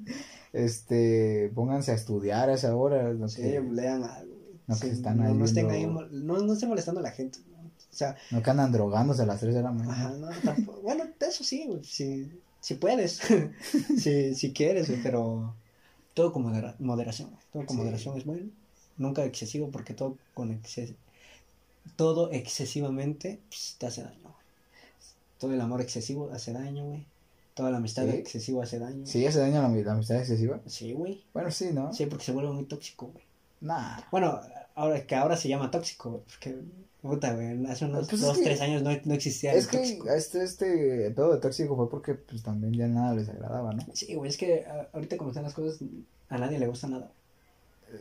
[0.52, 4.34] Este, pónganse a estudiar a esa hora, no, Sí, que, lean algo.
[4.66, 7.10] No, que Sí, están no, ahí no estén ahí, no, no estén molestando a la
[7.10, 7.38] gente.
[7.92, 10.10] O sea, no que andan drogándose a las 3 de la Ajá, mañana.
[10.16, 12.30] no, tampoco- bueno, eso sí, güey, si,
[12.60, 13.20] si puedes,
[13.98, 15.54] si, si quieres, güey, pero
[16.14, 17.82] todo con modera- moderación, güey, todo con Sí.
[17.82, 18.46] moderación es bueno,
[18.96, 20.94] nunca excesivo, porque todo con exces-
[21.96, 24.34] todo excesivamente pues, te hace daño, güey.
[25.38, 27.04] Todo el amor excesivo hace daño, güey,
[27.54, 28.10] toda la amistad Sí.
[28.10, 29.04] excesiva hace daño.
[29.06, 30.60] Sí, hace daño la, la amistad excesiva.
[30.66, 31.92] Sí, güey, Bueno, sí, ¿no?
[31.92, 33.24] sí, porque se vuelve muy tóxico, güey.
[33.60, 34.00] Nah.
[34.10, 34.40] Bueno,
[34.74, 36.56] ahora que ahora se llama tóxico, güey, porque,
[37.02, 39.70] puta, güey, hace unos Pues es dos, que- tres años no, no existía Es el
[39.70, 40.08] que tóxico.
[40.10, 43.84] este, este pedo de tóxico fue porque pues también ya nada les agradaba, ¿no?
[43.92, 45.78] Sí, güey, es que a- ahorita como están las cosas,
[46.28, 47.10] a nadie le gusta nada.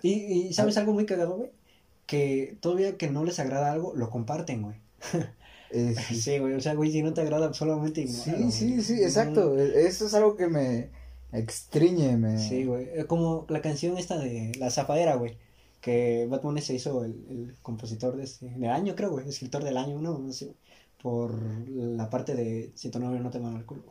[0.04, 1.52] Y, y ¿sabes algo muy cagado, güey?
[2.06, 4.76] Que todavía que no les agrada algo, lo comparten, güey.
[5.72, 6.16] Eh, sí.
[6.22, 8.82] Sí, güey, o sea, güey, si no te agrada, solamente Sí, ignóralo, sí, güey.
[8.82, 9.58] sí, exacto.
[9.58, 10.90] E- Eso es algo que me,
[11.34, 12.38] Extríñeme.
[12.38, 12.90] Sí, güey.
[12.94, 15.38] Eh, Como la canción esta de La Zafadera, güey.
[15.82, 19.28] Que Bad Bunny se hizo el, el compositor de este, del año, creo, güey.
[19.30, 20.56] Escritor del año, no, no sé.
[21.02, 23.84] Por la parte de Si tu novio no te mama el culo.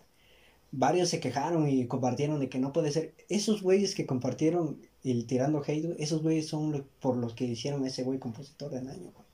[0.73, 3.15] Varios se quejaron y compartieron de que no puede ser.
[3.29, 7.85] Esos güeyes que compartieron y tirando hate, esos güeyes son lo- por los que hicieron
[7.87, 9.27] ese güey compositor del año, güey.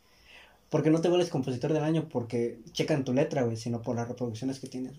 [0.71, 4.09] Porque no te vuelves compositor del año porque checan tu letra, güey, sino por las
[4.09, 4.95] reproducciones que tienes.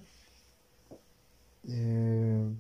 [1.68, 2.56] Eh,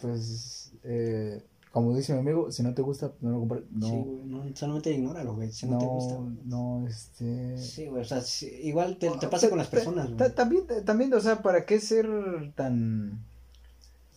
[0.00, 1.42] pues, eh,
[1.72, 3.62] como dice mi amigo, si no te gusta, no lo compres.
[3.70, 6.14] No, Sí, güey, no, solamente ignóralo, güey, si no, te gusta.
[6.14, 6.36] no, güey.
[6.44, 7.58] no, este.
[7.58, 10.16] Sí, güey, o sea, sí, igual te, te pasa con las personas, güey.
[10.16, 12.08] Ta- También, también, o sea, ¿para qué ser
[12.56, 13.24] tan,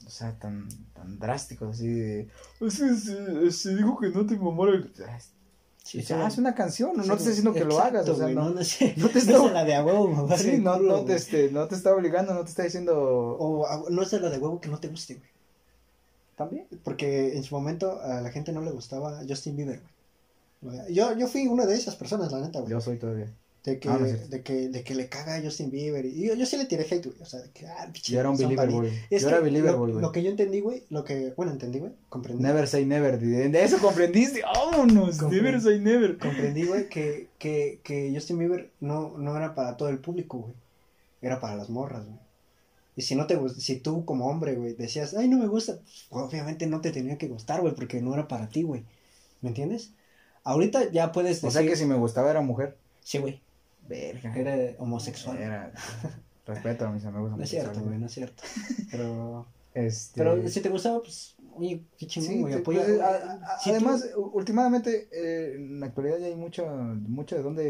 [0.05, 2.27] o sea, tan, tan drástico así de,
[2.61, 4.91] es que se, dijo que no te mamara el...
[5.83, 8.07] Sí, O sí, sea, haz una canción, no, Sí, te estoy diciendo que lo hagas,
[8.07, 10.57] o sea, no, no, sé, no te está- es la de a huevo, mamá, sí,
[10.57, 14.01] no, culo, no, te, este, no te está obligando, no te está diciendo O no
[14.01, 15.32] es la de huevo que no te guste, güey.
[16.35, 16.65] También.
[16.83, 19.81] Porque en su momento a la gente no le gustaba Justin Bieber,
[20.61, 20.93] güey.
[20.93, 22.71] Yo, yo fui una de esas personas, la neta, güey.
[22.71, 23.27] Yo soy todavía.
[23.65, 26.05] De que, Ah, no de que, de que le caga a Justin Bieber.
[26.05, 27.21] Y yo, yo sí le tiré hate, güey.
[27.21, 28.91] O sea, de que, ah, pinche Yo era un believer.
[29.09, 29.93] Es Yo era believer güey.
[29.93, 32.43] lo que yo entendí, güey, lo que, bueno, entendí, güey, comprendí.
[32.43, 36.17] Never say never, de eso comprendiste, vámonos, never say never.
[36.17, 40.53] Comprendí, güey, que, que, que Justin Bieber no, no era para todo el público, güey.
[41.21, 42.19] Era para las morras, güey.
[42.95, 45.79] Y si no te si tú como hombre, güey, decías, ay, no me gusta,
[46.09, 48.83] pues, obviamente no te tenía que gustar, güey, porque no era para ti, güey.
[49.41, 49.91] ¿Me entiendes?
[50.43, 51.47] Ahorita ya puedes decir.
[51.49, 52.77] O sea que si me gustaba era mujer.
[53.01, 53.41] Sí, güey.
[53.87, 54.35] Verga.
[54.35, 55.37] Era homosexual.
[55.37, 55.71] Era-
[56.45, 57.87] Respeto a mis amigos No es cierto, homosexuales.
[57.87, 58.43] güey, no es cierto.
[58.91, 60.21] Pero, Este...
[60.21, 62.83] pero si te gustaba, pues, oye, qué chingón, Sí, güey, apoya.
[62.85, 66.65] pues, a- a- Si tú- además, u- últimamente, eh, en la actualidad ya hay mucho,
[66.67, 67.63] mucho de dónde,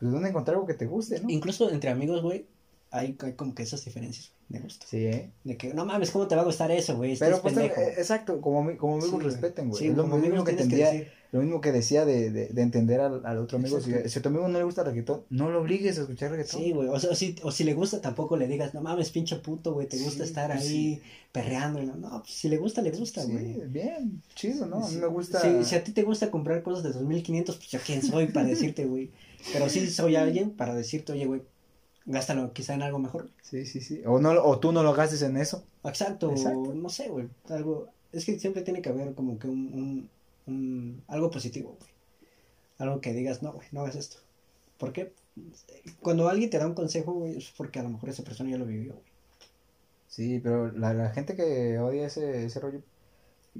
[0.00, 1.28] de dónde encontrar algo que te guste, ¿no?
[1.30, 2.46] Incluso entre amigos, güey,
[2.90, 4.86] hay, hay como que esas diferencias de gusto.
[4.88, 5.30] Sí, ¿eh?
[5.44, 7.16] De que, no mames, ¿cómo te va a gustar eso, güey?
[7.16, 7.80] Pero pues, pendejo.
[7.80, 9.78] eh, exacto, como, como amigos Sí, respeten, güey.
[9.78, 11.12] Sí, es lo, como mismo que decir.
[11.30, 13.80] lo mismo que decía de, de, de entender al, al otro amigo.
[13.80, 16.32] Si, si a tu amigo no le gusta el reggaetón, no lo obligues a escuchar
[16.32, 16.60] reggaetón.
[16.60, 16.88] Sí, güey.
[16.88, 19.72] O, sea, o si, o si le gusta, tampoco le digas, no mames, pinche puto,
[19.72, 21.80] güey, te gusta Sí, estar pues, ahí perreando.
[21.82, 23.54] No, pues si le gusta, le gusta, Sí, güey.
[23.68, 24.84] bien, chido, ¿no?
[24.84, 25.40] A mí me gusta...
[25.40, 28.48] Si, si a ti te gusta comprar cosas de 2500, pues yo quién soy para
[28.48, 29.10] decirte, güey.
[29.52, 31.42] Pero sí soy alguien para decirte, oye, güey,
[32.06, 33.28] gástalo quizá en algo mejor.
[33.42, 34.02] Sí, sí, sí.
[34.06, 35.62] O, no, o tú no lo gastes en eso.
[35.84, 36.74] Exacto, Exacto.
[36.74, 37.28] no sé, güey.
[37.48, 40.10] Algo, es que siempre tiene que haber como que un, un,
[40.46, 41.90] un- algo positivo, güey.
[42.78, 44.18] Algo que digas, no, güey, no hagas esto.
[44.78, 45.12] ¿Por qué?
[46.00, 48.58] Cuando alguien te da un consejo, güey, es porque a lo mejor esa persona ya
[48.58, 49.04] lo vivió, güey.
[50.08, 52.80] Sí, pero la, la gente que odia ese, ese rollo,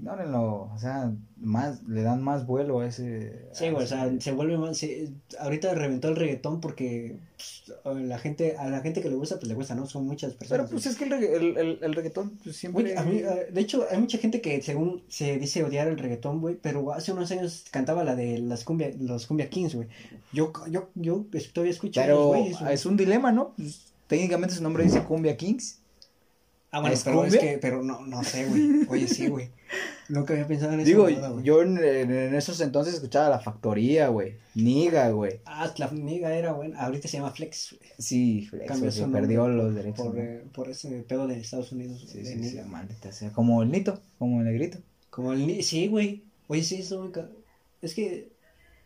[0.01, 0.71] ignórenlo.
[0.75, 3.49] O sea, más, le dan más vuelo a ese...
[3.53, 8.01] Sí, a güey, o sea, se vuelve más, se- ahorita reventó el reggaetón porque pues,
[8.01, 9.87] la gente, a la gente que le gusta, pues le gusta, ¿no?
[9.87, 10.71] Son muchas Pero personas.
[10.71, 10.93] pues güey.
[10.93, 12.83] es que el, el, el, el reggaetón pues, siempre...
[12.83, 13.21] Güey, a mí,
[13.53, 17.13] de hecho, hay mucha gente que según se dice odiar el reggaetón, güey, pero hace
[17.13, 19.89] unos años cantaba la de las cumbia, los cumbia kings, güey.
[20.33, 22.73] Yo, yo, yo todavía escucho a esos Pero güey.
[22.75, 23.55] es un dilema, ¿no?
[23.57, 25.80] Pues, técnicamente su nombre dice Cumbia Kings.
[26.73, 28.87] Ah, bueno, ¿es pero es que, pero no, no sé, güey.
[28.89, 29.49] Oye, sí, güey.
[30.09, 30.87] Nunca había pensado en eso.
[30.89, 31.45] Digo, nada, güey.
[31.45, 31.79] yo en,
[32.35, 34.35] esos entonces escuchaba La Factoría, güey.
[34.55, 35.41] Niga, güey.
[35.47, 36.81] Ah, la niga era buena.
[36.81, 37.91] Ahorita se llama Flex, güey.
[37.99, 40.07] Sí, Flex, güey, se perdió por- los derechos.
[40.07, 42.05] Por, eh, por ese pedo de Estados Unidos.
[42.09, 43.33] Sí, sí, sí, maldita sea.
[43.33, 44.79] Como el Nito, como el Negrito.
[45.11, 46.23] Como el ni- Sí, güey.
[46.49, 47.11] Oye, sí, eso,
[47.83, 48.29] Es que.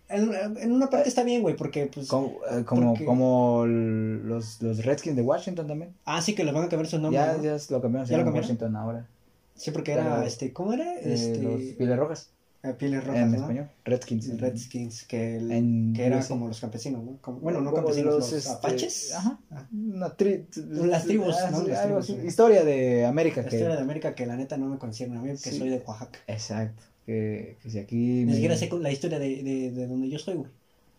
[0.08, 2.08] En, en una parte está bien, güey, porque, pues.
[2.08, 5.92] Como, eh, como, porque- como los, los Redskins de Washington también.
[6.04, 7.20] Ah, sí, que le van a cambiar su nombre.
[7.20, 7.42] ya, ¿no?
[7.42, 8.34] ya lo cambiaron, ¿Ya lo cambiaron?
[8.34, 9.06] Washington ahora.
[9.54, 10.94] Sí, porque era, Pero, este, ¿cómo era?
[10.94, 12.30] Eh, Este, los Pieles Rojas,
[12.64, 13.36] eh, pieles rojas, en ¿no?
[13.38, 13.68] español.
[13.84, 14.40] Redskins.
[14.40, 17.16] Redskins, que, el- En que era como los campesinos, ¿no?
[17.20, 19.14] Como- bueno, no Como campesinos, los, este, apaches.
[19.14, 19.38] Ajá.
[19.52, 19.64] Ah.
[19.72, 20.44] Una tri-
[20.86, 21.62] Las tribus, ah, ¿no?
[21.62, 22.26] Las algo tribus, así.
[22.26, 23.42] Historia de América.
[23.42, 25.56] La que- historia de América que la neta no me concierne a mí, que Sí.
[25.58, 26.18] soy de Oaxaca.
[26.26, 26.82] Exacto.
[27.06, 27.96] Que, que si aquí.
[27.96, 30.50] Ni me- siquiera sé la historia de, de, de donde yo soy, güey.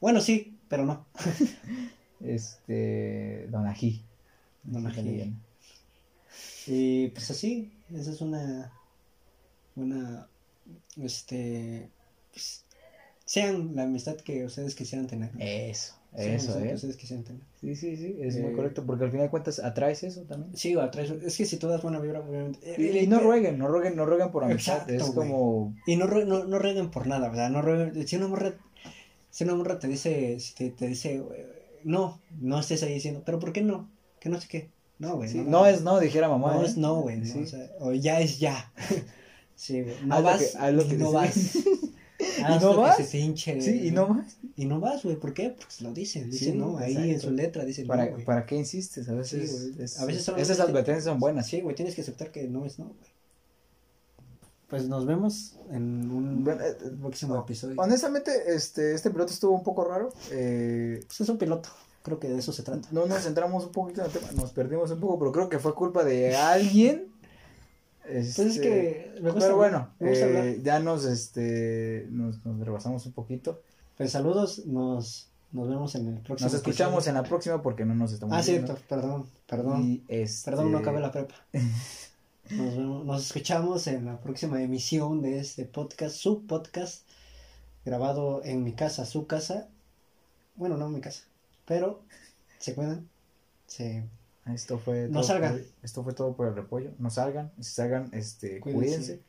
[0.01, 1.05] Bueno, sí, pero no.
[2.21, 3.47] Este.
[3.49, 4.01] Don Ají.
[4.63, 4.99] Don Ají.
[4.99, 5.33] Italiano.
[6.67, 8.71] Y pues así, esa es una
[9.75, 10.27] buena,
[10.97, 11.89] este,
[12.31, 12.65] pues,
[13.25, 15.33] sean la amistad que ustedes quisieran tener.
[15.35, 15.41] ¿no?
[15.43, 16.73] Eso, la eso, ¿eh?
[16.73, 17.41] ustedes quisieran tener.
[17.59, 20.55] Sí, sí, sí, es Eh, muy correcto, porque al final de cuentas atraes eso también.
[20.55, 22.59] Sí, atraes- es que si tú das buena vibra, obviamente.
[22.77, 25.75] Y, eh, y no eh, rueguen, no rueguen, no rueguen por amistad, Exacto, es como...
[25.87, 27.49] Y no, no, no rueguen por nada, ¿verdad?
[27.49, 28.53] No rueguen, si una morra,
[29.31, 33.23] si una morra te dice, si te, te dice, eh, no, no estés ahí diciendo,
[33.25, 33.89] pero ¿por qué no?
[34.19, 34.69] Que no sé qué.
[34.97, 35.27] No, güey.
[35.27, 36.53] sí, no es no, dijera mamá.
[36.53, 36.65] No ¿eh?
[36.67, 37.17] es no, güey.
[37.17, 37.39] no, Sí.
[37.43, 38.71] o, sea, o ya es ya.
[39.55, 39.95] sí, güey.
[40.05, 40.55] No Haz vas,
[40.87, 41.57] que- no vas.
[42.43, 42.97] haz no lo que vas.
[42.97, 44.37] se te hinche, Sí, y no más.
[44.57, 45.49] Y no vas, güey, ¿por qué?
[45.49, 48.17] Porque lo dicen, dicen, Sí, no, ahí en su letra dicen, ¿Para, no.
[48.25, 49.07] ¿Para qué insistes?
[49.09, 49.83] A veces, Sí, güey.
[49.85, 51.47] es- A veces esas advertencias son buenas.
[51.47, 53.15] Sí, güey, tienes que aceptar que no es no, güey.
[54.67, 57.75] Pues nos vemos en un Bueno, eh, próximo episodio.
[57.77, 60.09] Honestamente, este, este piloto estuvo un poco raro.
[60.31, 61.69] Eh, Pues es un piloto,
[62.01, 62.87] creo que de eso se trata.
[62.91, 65.59] no nos centramos un poquito en el tema, nos perdimos un poco, pero creo que
[65.59, 67.11] fue culpa de alguien.
[68.05, 72.45] Pues es Este, que me gusta pero bueno, me gusta eh, ya nos, este, nos,
[72.45, 73.61] nos rebasamos un poquito.
[73.97, 77.09] Pues saludos, nos, nos vemos en el próximo Nos escuchamos episodio.
[77.17, 78.67] en la próxima porque no nos estamos Ah, viendo.
[78.67, 80.03] cierto, perdón, perdón.
[80.07, 81.35] Este, Perdón, no acabé la prepa.
[82.51, 87.01] Nos, vemos, nos escuchamos en la próxima emisión de este podcast, su podcast,
[87.85, 89.67] grabado en mi casa, su casa.
[90.55, 91.23] Bueno, no en mi casa,
[91.65, 92.03] pero
[92.59, 93.09] se cuidan.
[93.65, 94.03] Se...
[94.53, 95.53] Esto fue No todo salgan.
[95.53, 96.91] por- esto fue todo por el repollo.
[96.99, 98.87] No salgan, si salgan, este, Cuídense.
[98.87, 99.19] cuídense.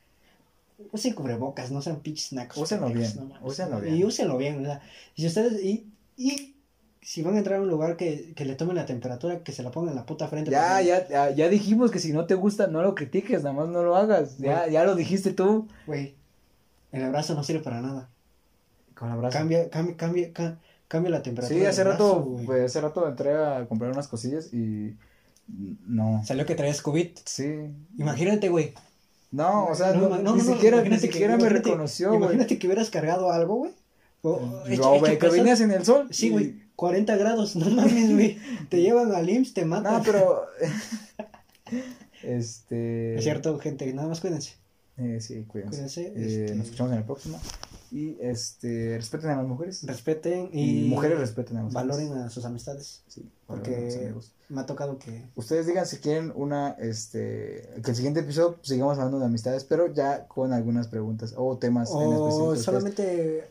[0.93, 2.59] Usen cubrebocas, no sean pinches nacos.
[2.59, 3.97] Úsenlo bien, no úsenlo bien.
[3.97, 4.83] Y úsenlo bien, o sea,
[5.15, 5.87] y si ustedes, y,
[6.19, 6.55] y
[7.01, 9.63] si van a entrar a un lugar que, que le tomen la temperatura, que se
[9.63, 10.51] la pongan en la puta frente.
[10.51, 13.55] Ya, porque- ya, ya, ya dijimos que si no te gusta, no lo critiques, nada
[13.55, 14.37] más no lo hagas.
[14.37, 15.67] Ya, ya lo dijiste tú.
[15.87, 16.15] Güey,
[16.93, 18.11] el abrazo no sirve para nada.
[18.95, 19.39] Con abrazo.
[19.39, 20.59] Cambia, cambia, cambia, ca-
[20.89, 21.59] cambia la temperatura.
[21.61, 24.97] Sí, hace brazo, rato, pues, hace rato entré a comprar unas cosillas y
[25.87, 26.23] no.
[26.25, 27.09] Salió que traías COVID.
[27.25, 27.55] Sí.
[27.99, 28.73] Imagínate, güey.
[29.33, 32.21] No, o sea, No, no, ima- no, ni siquiera, ni que- siquiera me reconoció, güey.
[32.23, 33.73] Imagínate que hubieras cargado algo, güey.
[34.23, 36.09] No, güey, que venías en el sol.
[36.11, 36.67] Sí, y- güey.
[36.77, 38.39] 40 grados, no mames, güey.
[38.69, 39.95] Te llevan al IMSS, te matan.
[39.95, 40.43] No, pero.
[42.23, 43.17] este.
[43.17, 44.55] Es cierto, gente, nada más cuídense.
[44.99, 45.77] Eh, sí, cuídense.
[45.77, 46.03] Cuídense.
[46.09, 46.13] Eh,
[46.45, 47.39] este, Nos escuchamos en la próxima.
[47.97, 49.83] Y este, respeten a las mujeres.
[49.87, 52.27] Respeten Y, y, mujeres respeten a las valoren mujeres.
[52.27, 53.03] a sus amistades.
[53.07, 54.15] Sí, valoren Porque
[54.51, 55.25] me ha tocado que.
[55.35, 59.65] Ustedes digan si quieren una, este, que el siguiente episodio pues, sigamos hablando de amistades,
[59.65, 62.49] pero ya con algunas preguntas o temas en específico.
[62.49, 63.45] O solamente eh,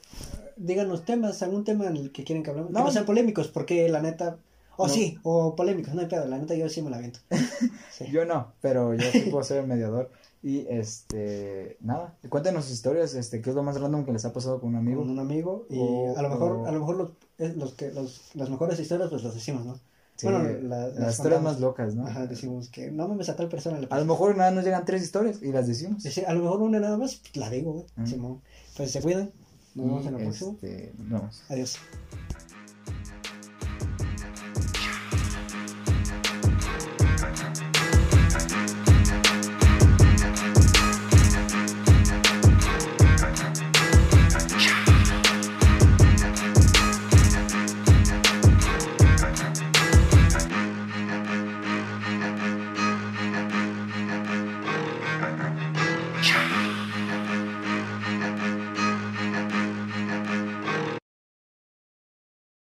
[0.57, 2.69] díganos temas, algún tema en el que quieren que hablemos.
[2.69, 2.81] No.
[2.81, 4.37] que no sean polémicos, porque la neta.
[4.77, 4.93] O No.
[4.93, 6.27] sí, o polémicos, no hay pedo.
[6.27, 7.19] La neta yo sí me la aviento.
[7.91, 8.05] Sí.
[8.11, 10.11] Yo no, pero yo sí puedo ser el mediador.
[10.47, 14.31] Y este, nada, cuéntenos sus historias, este, qué es lo más random que les ha
[14.31, 15.01] pasado con un amigo.
[15.01, 17.91] con un amigo y O- a lo mejor o- a lo mejor los, los que
[17.91, 19.79] los, las mejores historias pues las decimos no
[20.17, 20.51] Sí, bueno la-
[20.87, 22.05] las, las historias más locas, ¿no?
[22.05, 24.85] ajá decimos que no mames a tal persona le A lo mejor nada nos llegan
[24.85, 26.05] tres historias y las decimos.
[26.27, 28.07] A lo mejor una nada más pues, la digo güey.
[28.07, 28.39] Simón.
[28.77, 29.31] pues se cuidan
[29.73, 31.43] nos vemos en la próxima este, vemos.
[31.49, 31.77] adiós